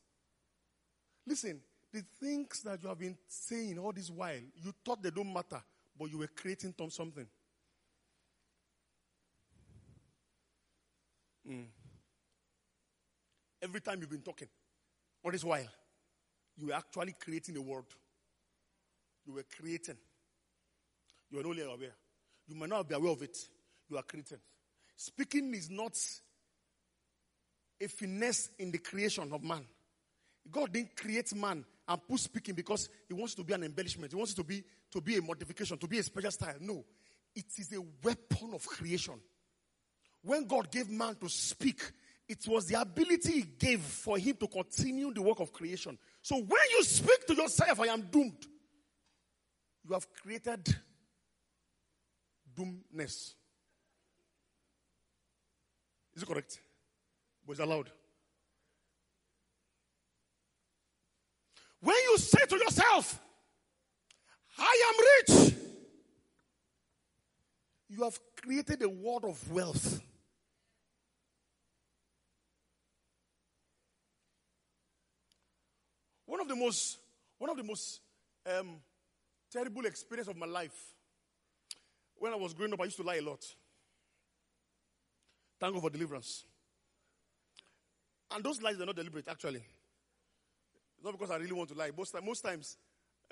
[1.26, 1.60] Listen,
[1.92, 5.62] the things that you have been saying all this while, you thought they don't matter,
[5.98, 7.28] but you were creating something.
[11.50, 11.66] Mm.
[13.62, 14.48] Every time you've been talking,
[15.24, 15.68] all this while,
[16.58, 17.86] you were actually creating a world.
[19.26, 19.98] You were creating.
[21.32, 21.96] You are longer aware.
[22.48, 23.38] You may not be aware of it.
[23.90, 24.40] You are creating.
[24.96, 25.98] Speaking is not
[27.82, 29.66] a finesse in the creation of man.
[30.52, 34.12] God didn't create man and put speaking because he wants to be an embellishment.
[34.12, 36.56] He wants it to be to be a modification, to be a special style.
[36.60, 36.84] No.
[37.36, 39.16] It is a weapon of creation.
[40.24, 41.82] When God gave man to speak,
[42.28, 45.98] it was the ability he gave for him to continue the work of creation.
[46.22, 48.48] So when you speak to yourself, I am doomed,
[49.86, 50.66] you have created
[52.56, 53.34] doomness.
[56.16, 56.62] Is it correct?
[57.46, 57.92] Was allowed.
[61.82, 63.20] When you say to yourself,
[64.58, 65.54] I am rich,
[67.90, 70.02] you have created a world of wealth.
[76.44, 77.00] Of the most,
[77.38, 78.02] one of the most
[78.46, 78.78] um,
[79.52, 80.76] terrible experience of my life.
[82.18, 83.44] When I was growing up, I used to lie a lot.
[85.60, 86.46] Thank God for deliverance.
[88.32, 89.64] And those lies are not deliberate, actually.
[90.96, 91.92] It's not because I really want to lie.
[91.96, 92.78] Most, most times,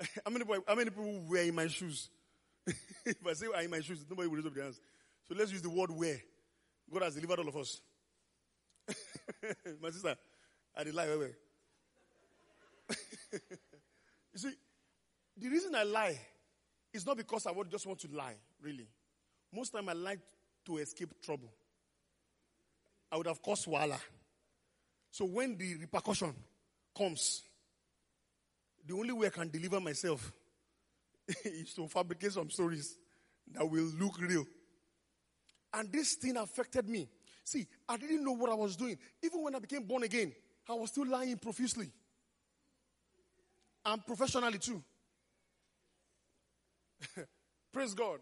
[0.24, 2.08] how many, people, how many people wear in my shoes?
[2.66, 4.80] if I say I'm in my shoes, nobody will raise up their hands.
[5.28, 6.20] So let's use the word wear.
[6.92, 7.80] God has delivered all of us.
[9.80, 10.16] My sister,
[10.76, 11.06] I did lie.
[11.18, 11.34] Wait.
[13.32, 14.52] you see,
[15.36, 16.18] the reason I lie
[16.92, 18.88] is not because I just want to lie, really.
[19.52, 20.18] Most time I lie
[20.66, 21.52] to escape trouble.
[23.10, 23.98] I would have caused wala.
[25.10, 26.34] So when the repercussion
[26.96, 27.42] comes,
[28.86, 30.32] the only way I can deliver myself
[31.44, 32.96] is to fabricate some stories
[33.52, 34.44] that will look real.
[35.74, 37.08] And this thing affected me.
[37.44, 38.96] See, I didn't know what I was doing.
[39.22, 40.32] Even when I became born again,
[40.68, 41.90] I was still lying profusely.
[43.84, 44.82] And professionally too.
[47.72, 48.20] Praise God.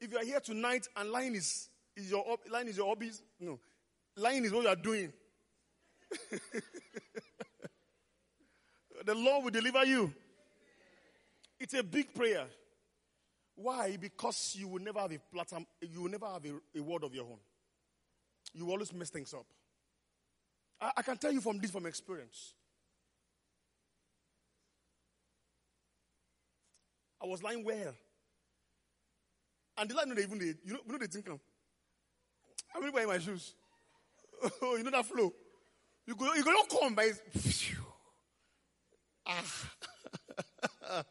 [0.00, 3.58] If you are here tonight and lying is, is your lying is your hobbies, no.
[4.16, 5.12] Lying is what you are doing.
[9.04, 10.12] the Lord will deliver you.
[11.58, 12.46] It's a big prayer.
[13.54, 13.96] Why?
[13.96, 17.14] Because you will never have a platform, you will never have a, a word of
[17.14, 17.38] your own.
[18.52, 19.46] You always mess things up.
[20.80, 22.54] I, I can tell you from this from experience.
[27.26, 27.92] I was lying where?
[29.76, 31.40] And the line, they even, you know, you know, they think, um,
[32.74, 33.54] I'm really wearing my shoes.
[34.62, 35.32] Oh, you know that flow.
[36.06, 37.10] You go, you go, don't come by.
[39.28, 39.42] Ah.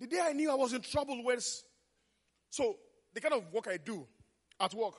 [0.00, 1.62] the day I knew I was in trouble was,
[2.48, 2.76] so
[3.14, 4.04] the kind of work I do
[4.58, 4.94] at work,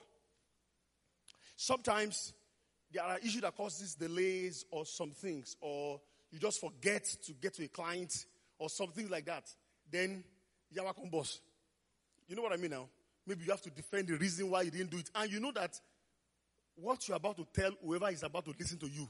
[1.57, 2.31] sometimes
[2.93, 5.99] there are issues that causes delays or some things, or
[6.31, 8.25] you just forget to get to a client
[8.57, 9.43] or something like that.
[9.91, 10.23] Then,
[10.69, 11.39] you Yawa come boss.
[12.27, 12.87] You know what I mean now?
[13.27, 15.09] Maybe you have to defend the reason why you didn't do it.
[15.13, 15.79] And you know that
[16.75, 19.07] what you're about to tell whoever is about to listen to you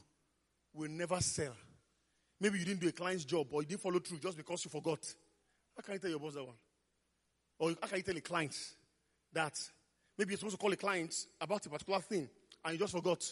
[0.74, 1.54] will never sell.
[2.40, 4.70] Maybe you didn't do a client's job or you didn't follow through just because you
[4.70, 4.98] forgot.
[5.76, 6.56] How can you tell your boss that one?
[7.58, 8.56] Or how can you tell a client
[9.32, 9.58] that
[10.18, 12.28] maybe you're supposed to call a client about a particular thing
[12.64, 13.22] and you just forgot?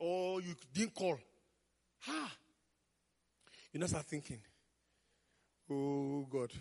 [0.00, 1.18] Or you didn't call.
[2.00, 2.32] Ha!
[3.72, 4.40] You now start thinking,
[5.70, 6.52] oh God.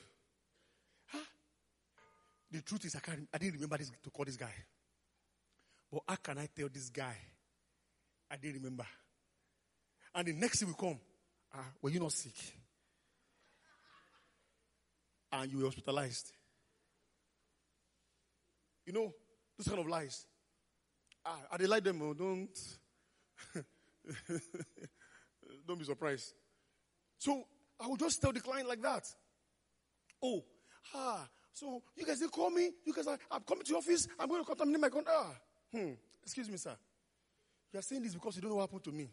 [1.08, 1.20] Ha!
[2.51, 4.53] The truth is, I, can't, I didn't remember this, to call this guy.
[5.91, 7.16] But how can I tell this guy
[8.30, 8.86] I didn't remember?
[10.14, 10.99] And the next thing will come,
[11.53, 12.36] ah, were you not sick?
[15.32, 16.32] And you were hospitalized.
[18.86, 19.14] You know,
[19.58, 20.26] those kind of lies.
[21.26, 22.49] Ah, I they like them, oh, don't
[25.68, 26.34] don't be surprised.
[27.18, 27.45] So
[27.80, 29.03] I will just tell the client like that.
[30.22, 30.43] Oh,
[30.95, 34.07] ah, so you guys they call me, you guys are I'm coming to your office,
[34.20, 35.18] I'm going to contaminate my contract.
[35.20, 35.34] Ah,
[35.72, 35.91] hmm,
[36.24, 36.76] excuse me, sir.
[37.74, 39.09] You are saying this because you don't know what happened to me.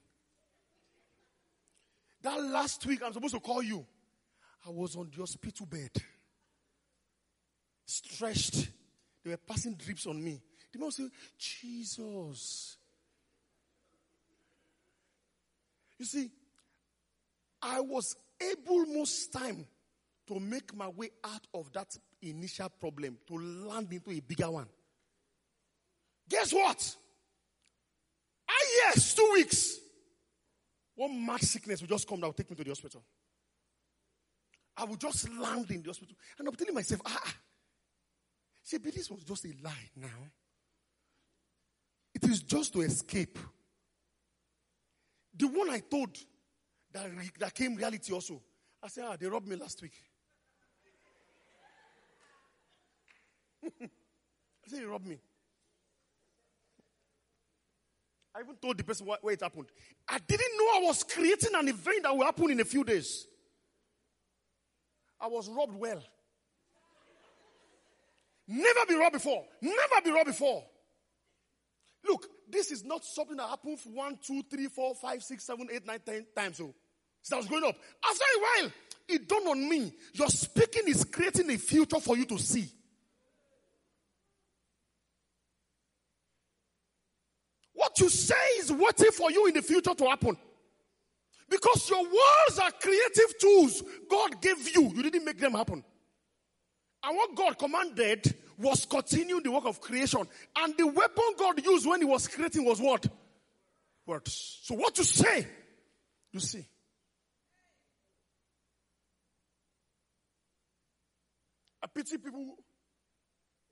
[2.22, 3.84] That last week, I'm supposed to call you.
[4.66, 5.90] I was on the hospital bed,
[7.84, 8.68] stretched.
[9.22, 10.40] They were passing drips on me.
[10.72, 12.76] The man say, Jesus.
[15.98, 16.30] You see,
[17.64, 19.66] I was able most time
[20.28, 23.34] to make my way out of that initial problem to
[23.66, 24.68] land into a bigger one.
[26.28, 26.96] Guess what?
[28.48, 29.78] Ah, yes, two weeks.
[30.94, 33.02] One mad sickness will just come that will take me to the hospital.
[34.76, 36.16] I will just land in the hospital.
[36.38, 37.34] And I'm telling myself, ah, ah.
[38.62, 40.30] see, but this was just a lie now.
[42.14, 43.38] It is just to escape.
[45.36, 46.16] The one I told
[46.94, 48.40] that, that came reality also.
[48.82, 49.94] I said, ah, they robbed me last week.
[53.64, 53.88] I
[54.66, 55.18] said, they robbed me.
[58.34, 59.66] I even told the person wh- where it happened.
[60.08, 63.26] I didn't know I was creating an event that will happen in a few days.
[65.20, 66.02] I was robbed well.
[68.46, 69.44] Never been robbed before.
[69.62, 70.64] Never been robbed before.
[72.06, 75.68] Look, this is not something that happened for one, two, three, four, five, six, seven,
[75.72, 76.58] eight, nine, ten times.
[76.58, 76.74] So, so
[77.30, 77.76] that was going up.
[78.04, 78.72] After a while,
[79.08, 79.92] it dawned on me.
[80.12, 82.66] Your speaking is creating a future for you to see.
[87.74, 90.36] What you say is waiting for you in the future to happen.
[91.48, 94.90] Because your words are creative tools God gave you.
[94.94, 95.84] You didn't make them happen.
[97.04, 100.26] And what God commanded was continuing the work of creation.
[100.56, 103.06] And the weapon God used when He was creating was what?
[104.06, 104.60] Words.
[104.62, 105.46] So what you say,
[106.32, 106.66] you see.
[111.94, 112.56] Pity people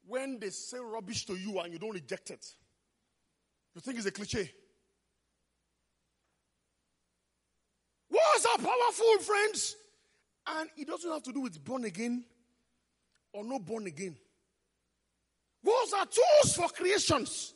[0.06, 2.44] when they say rubbish to you and you don't reject it.
[3.74, 4.50] You think it's a cliche.
[8.10, 9.76] Words are powerful, friends.
[10.46, 12.24] And it doesn't have to do with born again
[13.32, 14.16] or not born again.
[15.64, 17.54] Words are tools for creations.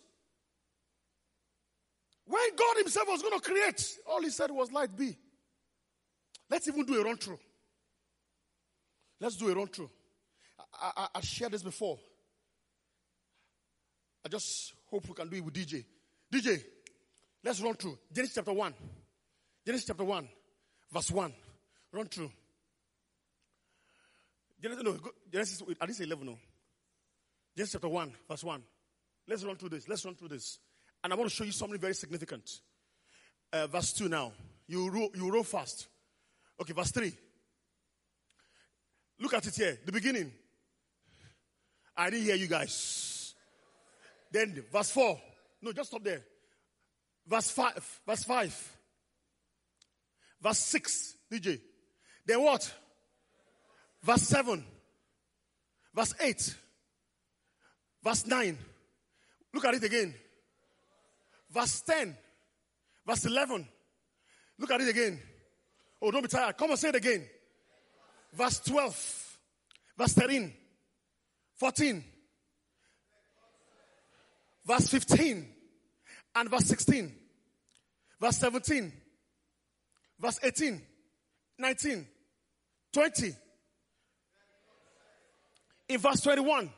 [2.26, 5.18] When God Himself was going to create, all He said was, Light be.
[6.48, 7.40] Let's even do a run through.
[9.20, 9.90] Let's do a run through.
[10.80, 11.98] I, I, I shared this before.
[14.24, 15.84] I just hope we can do it with DJ.
[16.32, 16.62] DJ,
[17.44, 17.98] let's run through.
[18.12, 18.74] Genesis chapter 1.
[19.64, 20.28] Genesis chapter 1,
[20.92, 21.32] verse 1.
[21.92, 22.30] Run through.
[24.60, 24.96] Genesis, no,
[25.30, 26.38] Genesis, I didn't 11, no.
[27.56, 28.62] Genesis chapter 1, verse 1.
[29.28, 29.88] Let's run through this.
[29.88, 30.58] Let's run through this.
[31.02, 32.60] And I want to show you something very significant.
[33.52, 34.32] Uh, verse 2 now.
[34.66, 35.86] You roll, you roll fast.
[36.60, 37.12] Okay, verse 3.
[39.20, 39.78] Look at it here.
[39.84, 40.32] The beginning.
[41.96, 43.34] I didn't hear you guys.
[44.30, 45.20] Then verse 4.
[45.62, 46.22] No, just stop there.
[47.26, 48.00] Verse 5.
[48.06, 48.76] Verse 5.
[50.42, 51.16] Verse 6.
[51.32, 51.60] DJ.
[52.26, 52.72] Then what?
[54.02, 54.64] Verse 7.
[55.94, 56.54] Verse 8.
[58.04, 58.58] Verse 9.
[59.54, 60.14] Look at it again.
[61.50, 62.16] Verse 10.
[63.06, 63.66] Verse 11.
[64.58, 65.20] Look at it again.
[66.00, 66.56] Oh, don't be tired.
[66.56, 67.26] Come and say it again.
[68.32, 69.38] Verse 12.
[69.96, 70.52] Verse 13.
[71.56, 72.04] 14.
[74.64, 75.46] Verse 15.
[76.34, 77.12] And verse 16.
[78.20, 78.92] Verse 17.
[80.18, 80.82] Verse 18.
[81.58, 82.06] 19.
[82.92, 83.34] 20.
[85.88, 86.70] In verse 21.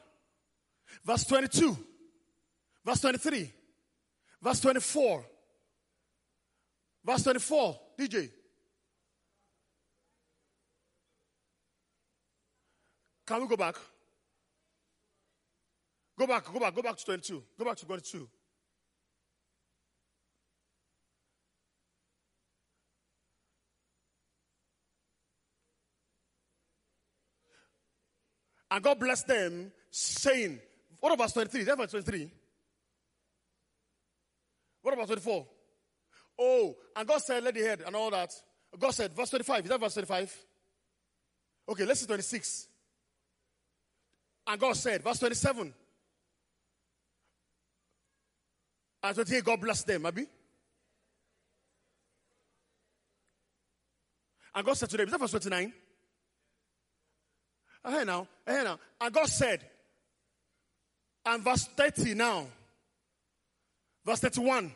[1.04, 1.76] Verse 22.
[2.84, 3.52] Verse 23.
[4.42, 5.24] Verse 24.
[7.04, 7.80] Verse 24.
[7.98, 8.30] DJ.
[13.26, 13.76] Can we go back?
[16.18, 17.42] Go back, go back, go back to 22.
[17.56, 18.28] Go back to 22.
[28.70, 30.58] And God blessed them, saying,
[30.98, 31.60] What about verse 23?
[31.60, 32.30] Is that verse 23?
[34.82, 35.46] What about 24?
[36.40, 38.32] Oh, and God said, Let the head and all that.
[38.76, 39.64] God said, verse 25.
[39.64, 40.36] Is that verse 25?
[41.70, 42.66] Okay, let's see 26.
[44.46, 45.72] And God said, verse 27.
[49.02, 50.26] And 28, God bless them, Abi.
[54.54, 55.72] And God said to them, is that verse 29?
[57.84, 58.78] Uh, hey now, uh, hey now.
[59.00, 59.64] And God said,
[61.24, 62.46] and verse 30 now,
[64.04, 64.72] verse 31,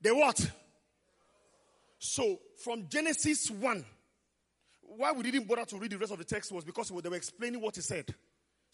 [0.00, 0.50] they what?
[1.98, 3.84] So from Genesis 1,
[4.82, 7.16] why we didn't bother to read the rest of the text was because they were
[7.16, 8.12] explaining what he said.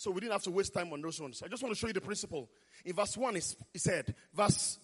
[0.02, 1.44] So we didn't have to waste time on those ones.
[1.44, 2.50] I just want to show you the principle.
[2.84, 4.76] In verse 1, it's- he said, verse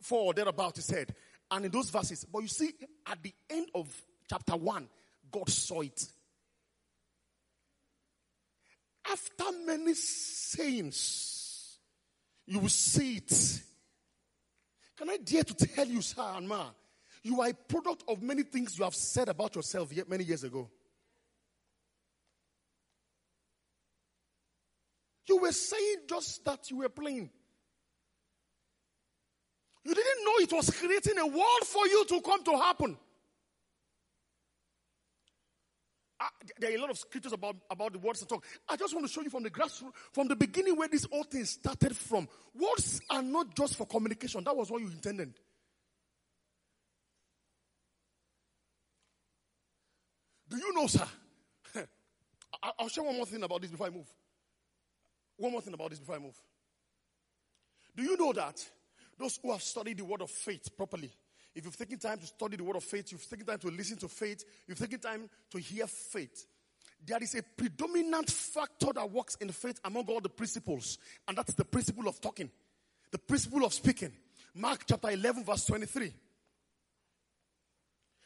[0.00, 1.12] 4 or thereabout, he said,
[1.50, 2.72] and in those verses, but you see,
[3.04, 3.92] at the end of
[4.30, 4.88] chapter 1,
[5.28, 6.06] God saw it.
[9.06, 11.80] After many sayings,
[12.46, 13.62] you will see it.
[14.96, 16.70] Can I dare to tell you, sir and ma,
[17.24, 20.70] you are a product of many things you have said about yourself many years ago.
[25.28, 27.30] You were saying just that you were playing.
[29.84, 32.96] You didn't know it was creating a world for you to come to happen.
[36.20, 38.44] Ah, there are a lot of scriptures about, about the words to talk.
[38.68, 41.22] I just want to show you from the grassroots, from the beginning where this whole
[41.22, 42.26] thing started from.
[42.58, 44.42] Words are not just for communication.
[44.42, 45.32] That was what you intended.
[50.48, 51.06] Do you know, sir?
[52.78, 54.12] I'll share one more thing about this before I move.
[55.38, 56.36] One more thing about this before I move.
[57.96, 58.64] Do you know that
[59.18, 61.10] those who have studied the word of faith properly,
[61.54, 63.96] if you've taken time to study the word of faith, you've taken time to listen
[63.98, 66.46] to faith, you've taken time to hear faith,
[67.04, 71.54] there is a predominant factor that works in faith among all the principles, and that's
[71.54, 72.50] the principle of talking,
[73.10, 74.12] the principle of speaking.
[74.54, 76.12] Mark chapter 11, verse 23.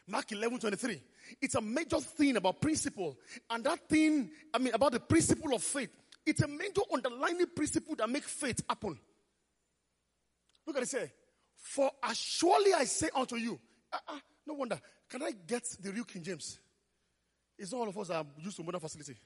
[0.09, 1.03] Mark 11, 23.
[1.41, 3.17] It's a major thing about principle.
[3.49, 5.91] And that thing, I mean, about the principle of faith,
[6.25, 8.99] it's a major underlying principle that makes faith happen.
[10.67, 11.13] Look at it say,
[11.57, 13.59] For as surely I say unto you,
[13.93, 16.59] ah, ah, no wonder, can I get the real King James?
[17.59, 19.17] It's not all of us are used to modern facility.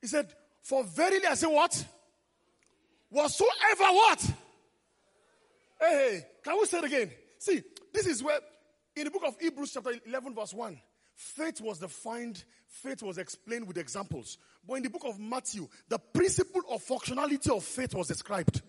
[0.00, 1.84] He said, For verily I say what?
[3.10, 4.20] Whatsoever what?
[5.80, 7.10] Hey, hey, can we say it again?
[7.38, 7.62] See,
[7.92, 8.40] this is where,
[8.96, 10.78] in the book of Hebrews, chapter 11, verse 1,
[11.18, 14.38] faith was defined, faith was explained with examples.
[14.66, 18.62] But in the book of Matthew, the principle of functionality of faith was described.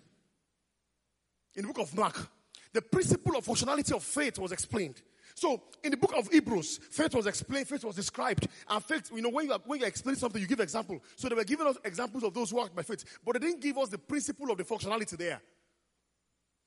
[1.56, 2.28] In the book of Mark,
[2.74, 5.00] the principle of functionality of faith was explained.
[5.36, 9.22] So in the book of Hebrews, faith was explained, faith was described, and faith, you
[9.22, 11.00] know, when you when you explain something, you give example.
[11.18, 13.62] So they were giving us examples of those who walk by faith, but they didn't
[13.62, 15.40] give us the principle of the functionality there.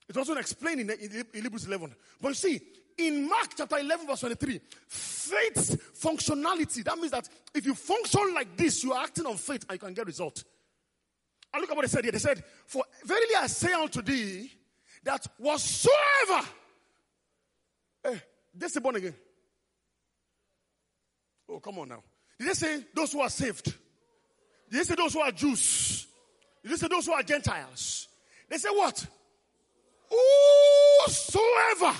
[0.08, 1.94] It wasn't explained in, in, in Hebrews 11.
[2.20, 2.60] But you see,
[2.98, 8.56] in Mark chapter 11, verse 23, faith's functionality, that means that if you function like
[8.56, 10.42] this, you are acting on faith and you can get result.
[11.52, 12.12] And look at what they said here.
[12.12, 14.50] They said, For verily I say unto thee,
[15.04, 16.48] that whatsoever
[18.04, 18.22] eh, Hey,
[18.54, 19.14] they say born again.
[21.48, 22.02] Oh, come on now.
[22.38, 23.64] Did they say those who are saved?
[23.64, 26.06] Did they say those who are Jews?
[26.62, 28.08] Did they say those who are Gentiles?
[28.48, 29.06] They say what?
[31.06, 31.96] Whosoever.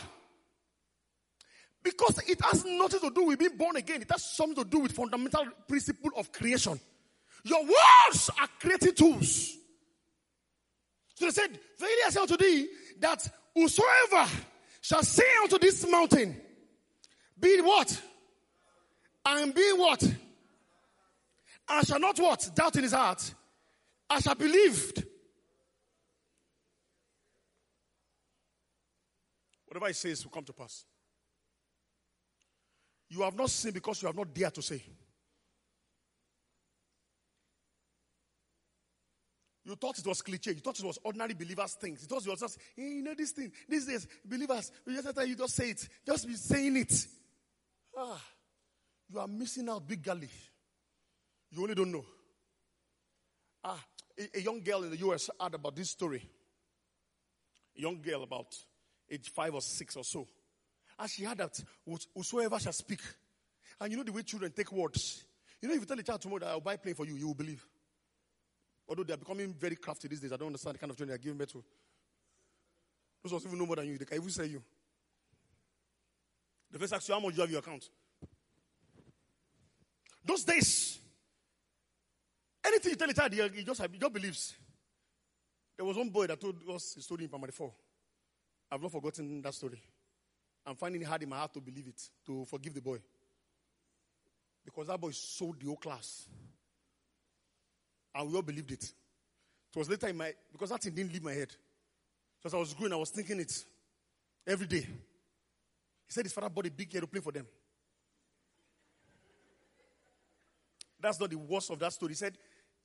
[1.83, 4.03] Because it has nothing to do with being born again.
[4.03, 6.79] It has something to do with fundamental principle of creation.
[7.45, 9.57] Your words are creating tools.
[11.15, 12.69] So they said, Verily I say unto thee
[13.01, 14.31] that whosoever
[14.81, 16.41] shall say unto this mountain,
[17.39, 18.01] Be what?
[19.27, 20.03] And be what?
[21.69, 22.49] And shall not what?
[22.55, 23.35] Doubt in his heart.
[24.09, 25.05] I shall believed.
[29.67, 30.85] Whatever he says will come to pass.
[33.13, 34.83] You have not seen because you have not dared to say.
[39.67, 40.53] You thought it was cliche.
[40.53, 42.03] You thought it was ordinary believers' things.
[42.05, 43.53] It was just, hey, you know, this thing.
[43.69, 45.87] These days, believers, you just, you just say it.
[46.07, 47.07] Just be saying it.
[47.99, 48.21] Ah,
[49.13, 50.31] you are missing out big gully.
[51.51, 52.07] You only don't know.
[53.63, 53.85] Ah,
[54.19, 56.27] a, a young girl in the US heard about this story.
[57.77, 58.57] A young girl about
[59.11, 60.27] age five or six or so.
[61.03, 61.61] And she had that
[62.15, 63.01] whosoever shall speak.
[63.81, 65.25] And you know the way children take words.
[65.61, 67.27] You know, if you tell a child tomorrow that I'll buy plane for you, you
[67.27, 67.67] will believe.
[68.89, 71.09] Although they are becoming very crafty these days, I don't understand the kind of children
[71.09, 71.65] they are giving birth to.
[73.25, 73.99] Those ones even know more than you.
[73.99, 74.63] They can even say you.
[76.71, 77.89] The first ask you how much you have in your account.
[80.25, 81.01] Those days,
[82.65, 84.55] anything you tell a child, he just, he just believes.
[85.77, 87.73] There was one boy that told us a story in primary four.
[88.71, 89.83] I've not forgotten that story.
[90.65, 92.99] I'm finding it hard in my heart to believe it, to forgive the boy.
[94.65, 96.27] Because that boy sold the whole class.
[98.15, 98.85] And we all believed it.
[98.85, 101.51] It was later in my, because that thing didn't leave my head.
[102.41, 103.65] So as I was growing, I was thinking it
[104.47, 104.81] every day.
[104.81, 107.47] He said his father bought a big aeroplane for them.
[111.01, 112.11] That's not the worst of that story.
[112.11, 112.37] He said,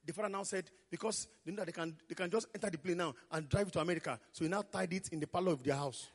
[0.03, 2.77] the father now said, because they know that they can, they can just enter the
[2.77, 4.17] plane now and drive it to America.
[4.31, 6.07] So he now tied it in the parlor of their house.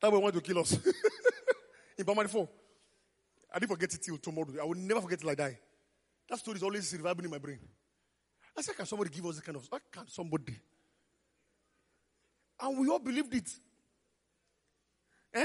[0.00, 0.72] That boy wanted to kill us.
[1.98, 2.48] in Bamari 4.
[3.54, 4.48] I didn't forget it till tomorrow.
[4.60, 5.54] I will never forget it like that.
[6.28, 7.58] That story is always reviving in my brain.
[8.56, 9.66] I said, Can somebody give us this kind of?
[9.68, 10.60] Why can't somebody?
[12.60, 13.50] And we all believed it.
[15.34, 15.44] Eh?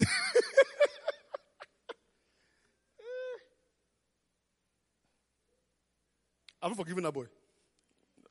[6.62, 7.26] I'm forgiving that boy.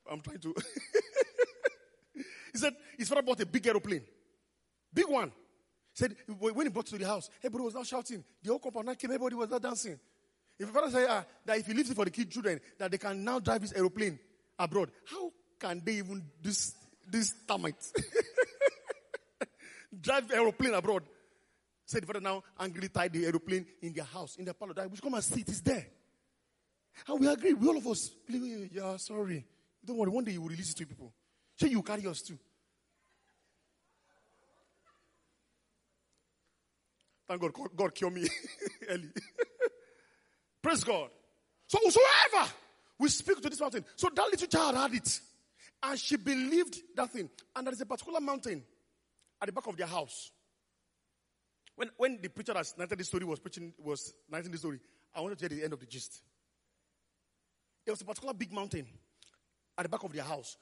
[0.10, 0.56] I'm trying to.
[2.54, 4.04] he said his father bought a big aeroplane.
[4.94, 5.32] Big one.
[5.94, 8.24] Said when he brought to the house, everybody was now shouting.
[8.42, 10.00] The whole compound came, everybody was now dancing.
[10.58, 12.92] If your father say uh, that if he leaves it for the kid children, that
[12.92, 14.20] they can now drive his aeroplane
[14.58, 16.74] abroad, how can they even this
[17.08, 17.92] this termites
[20.02, 21.04] drive aeroplane abroad?
[21.86, 24.74] Said the father now angrily tied the aeroplane in their house, in their parlor.
[24.88, 25.88] We should come and see it is there.
[27.08, 29.46] And we agree, we all of us, yeah, sorry.
[29.84, 31.14] Don't worry, one day you will release it to people.
[31.56, 32.38] So you carry us too.
[37.30, 38.28] Thank God, God, God cure me
[38.90, 39.10] early.
[40.64, 41.10] Praise God.
[41.68, 42.52] So whosoever
[42.98, 43.86] we speak to this mountain.
[43.96, 45.20] So that little child had it.
[45.84, 47.30] And she believed that thing.
[47.56, 48.64] And there is a particular mountain
[49.40, 50.32] at the back of their house.
[51.76, 54.80] When, when the preacher that narrated this story was preaching, was narrating this story,
[55.16, 56.24] I wanted to hear the end of the gist.
[57.86, 58.88] There was a particular big mountain
[59.78, 60.58] at the back of their house.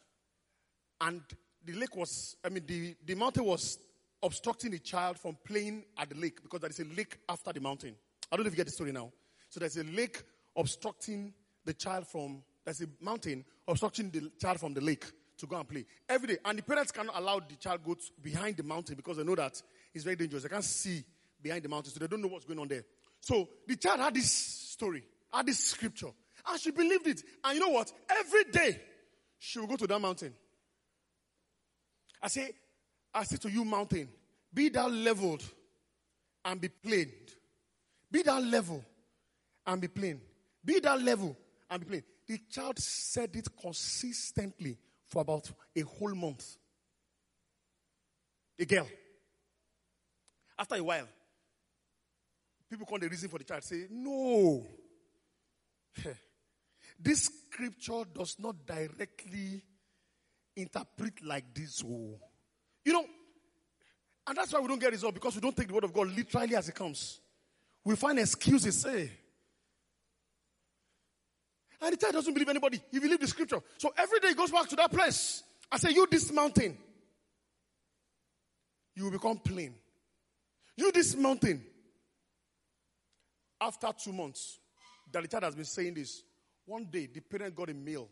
[1.00, 1.22] And
[1.64, 3.80] the lake was, I mean, the, the mountain was
[4.24, 7.62] obstructing the child from playing at the lake because there is a lake after the
[7.62, 7.96] mountain.
[8.32, 9.12] I don't know if you get the story now.
[9.50, 10.22] So there's a lake
[10.56, 11.34] obstructing
[11.66, 15.06] the child from, there's a mountain obstructing the child from the lake
[15.38, 16.38] to go and play every day.
[16.44, 19.62] And the parents cannot allow the child go behind the mountain because they know that
[19.94, 20.44] it's very dangerous.
[20.44, 21.04] They can't see
[21.42, 22.84] behind the mountain, so they don't know what's going on there.
[23.22, 26.10] So the child had this story, had this scripture,
[26.50, 27.22] and she believed it.
[27.44, 27.92] And you know what?
[28.10, 28.82] Every day
[29.38, 30.34] she will go to that mountain.
[32.22, 32.52] I say,
[33.18, 34.08] I say to you, mountain,
[34.54, 35.44] be thou leveled
[36.46, 37.12] and be plain.
[38.12, 38.86] Be thou level
[39.66, 40.22] and be plain.
[40.64, 41.36] Be that level
[41.68, 42.04] and be plain.
[42.28, 46.58] The child said it consistently for about a whole month.
[48.60, 48.88] A girl.
[50.60, 51.08] After a while,
[52.70, 53.64] people come the reason for the child.
[53.64, 54.64] Say, no.
[57.00, 59.64] This scripture does not directly
[60.56, 61.84] interpret like this.
[61.84, 62.20] Oh.
[62.88, 63.06] You know,
[64.26, 66.08] and that's why we don't get result because we don't take the word of God
[66.08, 67.20] literally as it comes.
[67.84, 69.12] We find excuses, say.
[71.82, 72.80] And the child doesn't believe anybody.
[72.90, 73.60] He believes the scripture.
[73.78, 75.44] So every day he goes back to that place.
[75.70, 76.78] I say, You this mountain,
[78.96, 79.76] you will become plain.
[80.78, 81.62] You this mountain.
[83.60, 84.60] After two months,
[85.12, 86.24] that the child has been saying this.
[86.66, 88.08] One day, the parent got a mail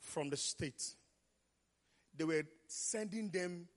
[0.00, 0.82] from the state.
[2.18, 3.68] They were sending them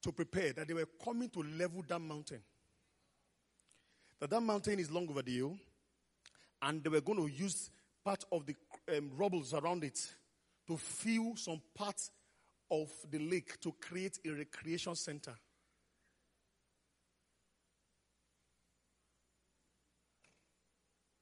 [0.00, 2.40] to prepare that they were coming to level that mountain.
[4.20, 5.58] That that mountain is long overdue,
[6.62, 7.70] and they were going to use
[8.04, 8.54] part of the
[8.96, 10.00] um, rubbles around it
[10.68, 12.10] to fill some parts
[12.70, 15.34] of the lake to create a recreation center.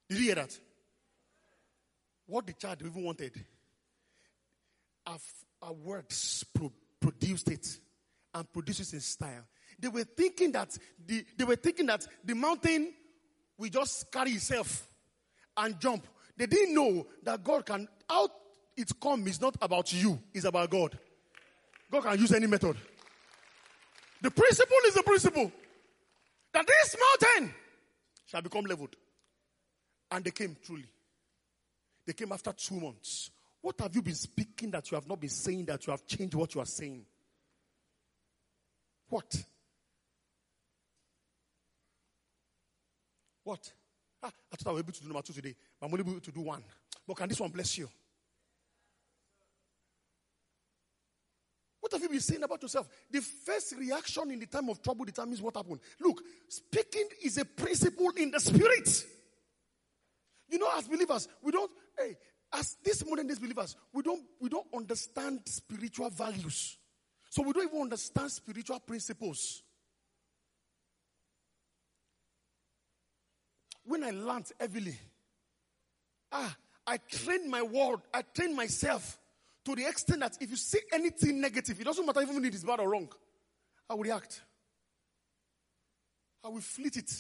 [0.09, 0.59] Did you hear that?
[2.27, 3.33] What the child even wanted,
[5.07, 5.19] our,
[5.67, 7.67] our words pro- produced it
[8.35, 9.45] and produces in style.
[9.79, 12.93] They were thinking that the, they were thinking that the mountain
[13.59, 14.89] will just carry itself
[15.57, 16.07] and jump.
[16.37, 18.31] They didn't know that God can out
[18.77, 20.99] it come is not about you, it's about God.
[21.91, 22.77] God can use any method.
[24.21, 25.51] The principle is the principle
[26.53, 27.55] that this mountain
[28.27, 28.97] shall become leveled.
[30.11, 30.87] And they came truly.
[32.07, 33.31] They came after two months.
[33.67, 36.37] What have you been speaking that you have not been saying that you have changed
[36.37, 37.05] what you are saying?
[39.09, 39.45] What?
[43.43, 43.73] What?
[44.23, 46.21] Ah, I thought I was able to do number two today, but I'm only able
[46.21, 46.63] to do one.
[47.09, 47.89] But can this one bless you?
[51.81, 52.89] What have you been saying about yourself?
[53.11, 55.81] The first reaction in the time of trouble determines what happened.
[55.99, 59.07] Look, speaking is a principle in the spirit.
[60.51, 62.17] You know, as believers, we don't, hey,
[62.57, 66.79] as these modern days believers, we don't, we don't understand spiritual values.
[67.31, 69.63] So we don't even understand spiritual principles.
[73.85, 74.99] When I learned heavily,
[76.33, 79.19] ah, I trained my word, I trained myself
[79.65, 82.55] to the extent that if you say anything negative, it doesn't matter even if it
[82.55, 83.09] is bad or wrong,
[83.89, 84.43] I will react.
[86.43, 87.11] I will flit it.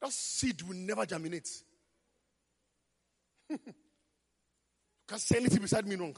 [0.00, 1.48] That seed will never germinate.
[3.50, 3.58] you
[5.06, 6.16] can't say anything beside me wrong.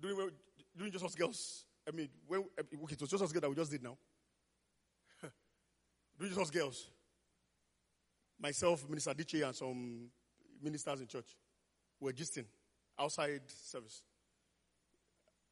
[0.00, 0.30] During,
[0.76, 3.48] during just us girls, I mean, when, eh, okay, it was just us girls that
[3.48, 3.96] we just did now.
[6.18, 6.86] during just us girls,
[8.38, 10.10] myself, Minister Diche, and some
[10.62, 11.36] ministers in church
[11.98, 12.44] were gisting
[12.98, 14.02] outside service.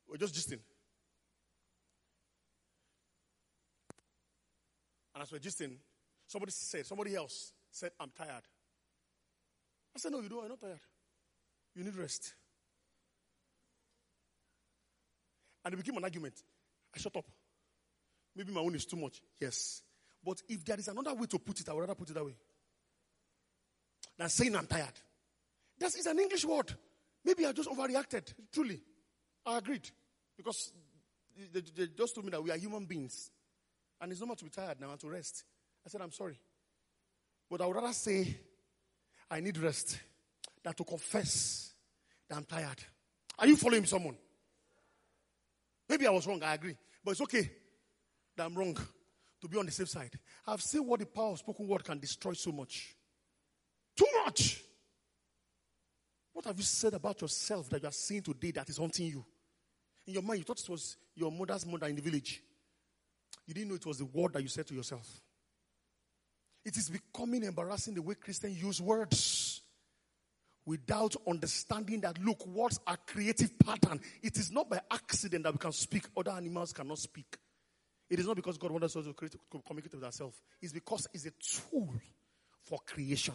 [0.08, 0.60] We're just gisting.
[5.14, 5.76] And as we're gisting,
[6.26, 8.42] somebody said, somebody else said, I'm tired.
[9.94, 10.40] I said, No, you don't.
[10.40, 10.80] You're not tired.
[11.74, 12.34] You need rest.
[15.64, 16.34] And it became an argument.
[16.94, 17.24] I shut up.
[18.36, 19.20] Maybe my own is too much.
[19.40, 19.82] Yes.
[20.22, 22.24] But if there is another way to put it, I would rather put it that
[22.24, 22.36] way.
[24.18, 24.92] Than saying I'm tired.
[25.78, 26.72] That is an English word.
[27.24, 28.32] Maybe I just overreacted.
[28.52, 28.80] Truly.
[29.46, 29.88] I agreed.
[30.36, 30.72] Because
[31.52, 33.30] they, they just told me that we are human beings.
[34.00, 35.44] And it's normal to be tired now and to rest.
[35.86, 36.38] I said, I'm sorry.
[37.50, 38.36] But I would rather say,
[39.30, 39.98] I need rest
[40.62, 41.72] than to confess
[42.28, 42.82] that I'm tired.
[43.38, 44.16] Are you following someone?
[45.88, 46.76] Maybe I was wrong, I agree.
[47.04, 47.50] But it's okay
[48.36, 48.76] that I'm wrong
[49.40, 50.18] to be on the safe side.
[50.46, 52.94] I've seen what the power of spoken word can destroy so much.
[53.96, 54.62] Too much.
[56.32, 59.24] What have you said about yourself that you are seeing today that is haunting you?
[60.06, 62.42] In your mind, you thought it was your mother's mother in the village.
[63.46, 65.08] You didn't know it was the word that you said to yourself.
[66.64, 69.60] It is becoming embarrassing the way Christians use words
[70.64, 74.00] without understanding that, look, words are creative pattern.
[74.22, 76.04] It is not by accident that we can speak.
[76.16, 77.36] Other animals cannot speak.
[78.08, 79.34] It is not because God wants us to, create,
[79.66, 80.40] communicate with ourselves.
[80.62, 81.92] It's because it's a tool
[82.62, 83.34] for creation.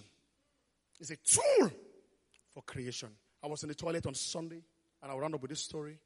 [0.99, 1.71] It's a tool
[2.53, 3.09] for creation.
[3.43, 4.61] I was in the toilet on Sunday,
[5.01, 5.99] and I'll round up with this story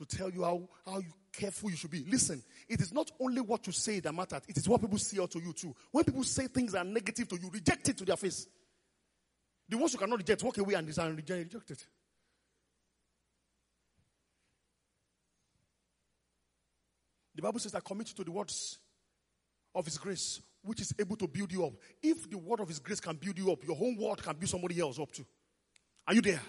[0.00, 2.04] to tell you how, how careful you should be.
[2.08, 5.20] Listen, it is not only what you say that matters, it is what people say
[5.20, 5.74] out to you too.
[5.90, 8.46] When people say things that are negative to you, reject it to their face.
[9.68, 11.86] The ones you cannot reject, walk away and reject, reject it.
[17.34, 18.78] The Bible says that commit to the words
[19.74, 21.74] of His grace, which is able to build you up.
[22.02, 24.48] If the word of His grace can build you up, your whole world can build
[24.48, 25.26] somebody else up too.
[26.06, 26.40] Are you there?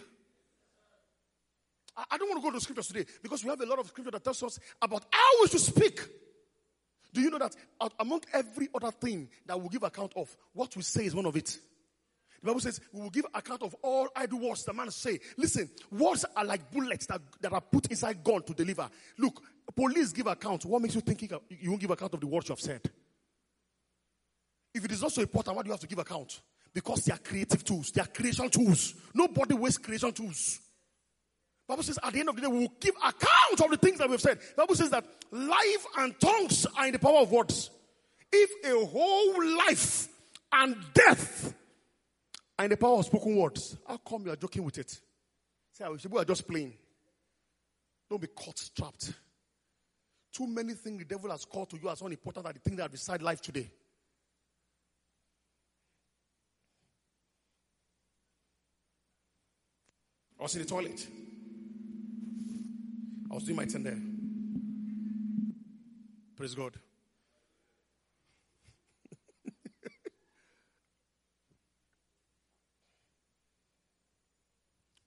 [1.95, 4.11] I, don't want to go to scriptures today because we have a lot of scripture
[4.11, 5.99] that tells us about how we should speak.
[7.13, 7.55] Do you know that
[7.99, 11.35] among every other thing that we'll give account of, what we say is one of
[11.35, 11.57] it?
[12.41, 15.19] The Bible says we will give account of all idle words the man say.
[15.37, 18.89] Listen, words are like bullets that, that are put inside gun to deliver.
[19.17, 19.43] Look,
[19.75, 20.65] police give account.
[20.65, 22.81] What makes you think you you won't give account of the words you have said?
[24.73, 26.41] If it is not so important, why do you have to give account?
[26.73, 28.95] Because they are creative tools, they are creation tools.
[29.13, 30.61] Nobody wastes creation tools.
[31.71, 33.97] Bible says at the end of the day, we will give account of the things
[33.99, 34.39] that we've said.
[34.57, 37.69] Bible says that life and tongues are in the power of words.
[38.29, 40.09] If a whole life
[40.51, 41.53] and death
[42.59, 44.99] are in the power of spoken words, how come you are joking with it?
[45.71, 46.73] Say, "Oh, we are just playing.
[48.09, 49.13] Don't be caught trapped.
[50.33, 52.91] Too many things the devil has called to you as unimportant are the things that
[52.91, 53.71] decide life today.
[60.37, 61.07] I was in the toilet.
[63.31, 63.97] I was doing my thing there.
[66.35, 66.77] Praise God.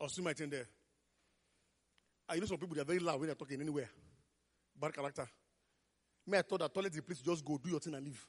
[0.01, 0.67] I was doing my thing there.
[2.27, 3.91] I know some people they are very loud when they're talking anywhere.
[4.81, 5.29] Bad character.
[6.27, 8.07] Me, I thought that toilet is a place to just go, do your thing and
[8.07, 8.27] leave.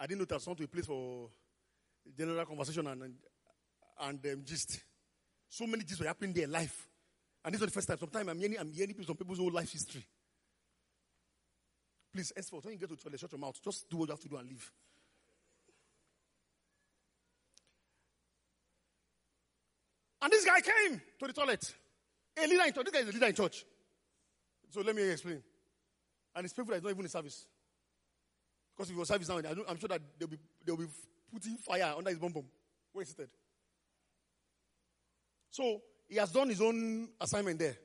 [0.00, 1.28] I didn't know that some to a place for
[2.16, 3.14] general conversation and and,
[4.00, 4.80] and um, gist.
[5.50, 6.87] So many things were happening there live.
[7.48, 7.96] And this is the first time.
[7.96, 10.04] Sometimes I'm hearing, I'm hearing some people's whole life history.
[12.12, 13.58] Please, henceforth, when you get to the toilet, shut your mouth.
[13.64, 14.70] Just do what you have to do and leave.
[20.20, 21.74] And this guy came to the toilet.
[22.36, 22.84] A leader in church.
[22.84, 23.64] This guy is a leader in church.
[24.68, 25.42] So let me explain.
[26.36, 27.46] And it's painful that it's not even in service.
[28.76, 30.84] Because if was service now, I'm sure that they'll be, they'll be
[31.32, 32.44] putting fire under his bum bum.
[32.92, 33.30] Where is it?
[35.50, 37.76] So he has done his own assignment there.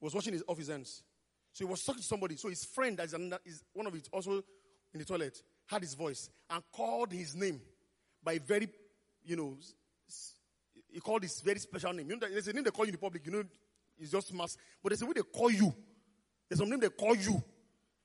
[0.00, 1.02] He Was washing his off his hands.
[1.52, 2.36] So he was talking to somebody.
[2.36, 4.42] So his friend, that is, one of it, also
[4.92, 7.60] in the toilet, had his voice and called his name
[8.22, 8.68] by very,
[9.24, 9.56] you know,
[10.92, 12.10] he called his very special name.
[12.10, 13.24] You know, there's a name they call you in the public.
[13.24, 13.44] You know,
[13.98, 14.56] it's just mass.
[14.82, 15.74] But there's a way they call you.
[16.48, 17.42] There's some name they call you.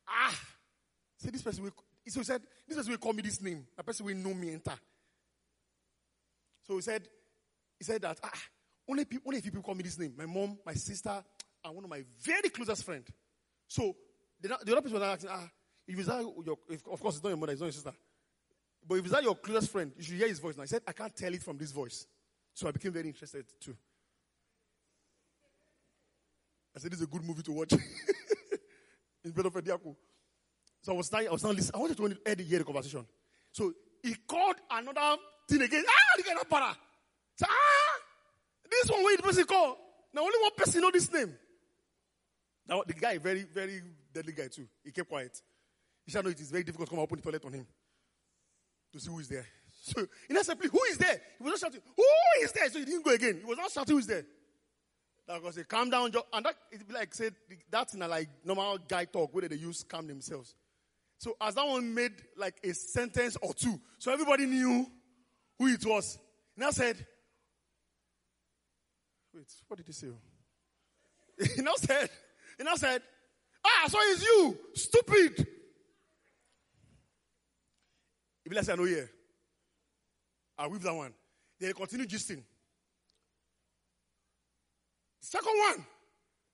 [0.08, 0.40] Ah,
[1.18, 1.74] say this person will.
[2.08, 3.68] So he said, this person will call me this name.
[3.78, 4.74] A person will know me enter.
[6.66, 7.08] So he said,
[7.78, 8.32] he said that ah,
[8.88, 10.14] only people, only a few people call me this name.
[10.18, 11.24] My mom, my sister,
[11.64, 13.06] and one of my very closest friend.
[13.68, 13.96] So
[14.40, 15.50] the, the other person was asking, ah,
[15.88, 17.94] if is that your, if, of course it's not your mother, it's not your sister.
[18.88, 20.56] But if is that your closest friend, you should hear his voice.
[20.56, 22.08] And I said, I can't tell it from this voice.
[22.54, 23.76] So I became very interested too.
[26.76, 27.74] I said, this is a good movie to watch.
[29.30, 29.96] bed of a diaco.
[30.82, 31.76] So I was now, I was now listening.
[31.76, 33.06] I wanted to the, hear the conversation.
[33.52, 33.72] So
[34.02, 35.18] he called another
[35.48, 35.84] thing again.
[35.88, 36.76] Ah, the guy not para.
[37.38, 37.71] Say, ah,
[38.82, 39.78] this one where the person call.
[40.14, 41.34] Now only one person know this name.
[42.68, 43.82] Now the guy, very, very
[44.14, 44.68] deadly guy too.
[44.84, 45.42] He kept quiet.
[46.06, 47.68] He shall know it is very difficult to come and open the toilet on him.
[48.94, 49.46] To see who is there.
[49.84, 51.20] So in that simply, who is there?
[51.40, 52.70] He was not shouting, who is there?
[52.70, 53.40] So he didn't go again.
[53.40, 54.24] He was not shouting, who is there?
[55.28, 56.24] That was say, calm down, Joe.
[56.32, 57.34] And that it be like said
[57.70, 60.56] that's in a like normal guy talk where they use calm themselves.
[61.18, 64.86] So as that one made like a sentence or two, so everybody knew
[65.58, 66.20] who it was.
[66.56, 67.06] And I said,
[69.34, 70.08] Wait, what did he say?
[71.56, 72.10] he now said,
[72.58, 73.02] he now said,
[73.64, 75.48] Ah, so it's you, stupid.
[78.46, 79.10] If I say I know here,
[80.58, 81.14] I whip that one.
[81.60, 82.44] Then continue gisting.
[85.22, 85.86] Second one.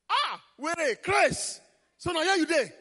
[0.10, 1.60] Ah, where Chris.
[1.98, 2.74] So now here you there.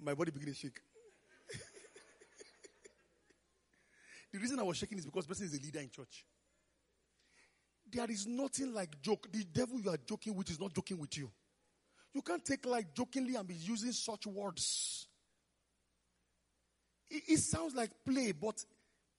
[0.00, 0.80] My body began to shake.
[4.32, 6.24] The reason I was shaking is because person is a leader in church.
[7.90, 9.28] There is nothing like joke.
[9.32, 11.30] The devil you are joking with is not joking with you.
[12.12, 15.06] You can't take like jokingly and be using such words.
[17.10, 18.62] It, it sounds like play, but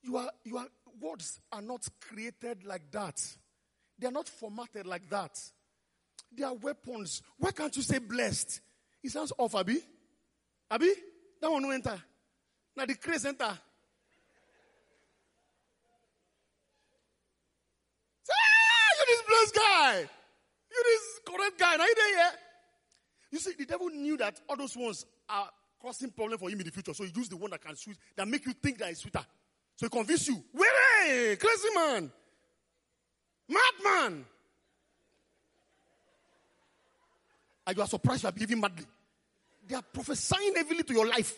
[0.03, 0.67] you are, you are,
[0.99, 3.19] words are not created like that.
[3.97, 5.39] They are not formatted like that.
[6.31, 7.21] They are weapons.
[7.37, 8.61] Why can't you say blessed?
[9.03, 9.79] It sounds off, Abby.
[10.69, 10.93] Abby?
[11.41, 11.99] That one no enter.
[12.75, 13.57] Now the craze enter.
[18.23, 19.99] Say, ah, you this guy.
[20.71, 21.75] You this correct guy.
[21.75, 22.31] Now you there, yeah?
[23.31, 25.49] You see, the devil knew that all those ones are
[25.81, 26.93] causing problem for him in the future.
[26.93, 29.25] So he used the one that can sweet, that make you think that is sweeter.
[29.75, 30.43] So he convince you.
[30.51, 31.35] Where?
[31.35, 32.11] Crazy man.
[33.47, 34.25] Madman.
[37.65, 38.85] And you are surprised you are behaving madly.
[39.67, 41.35] They are prophesying heavily to your life.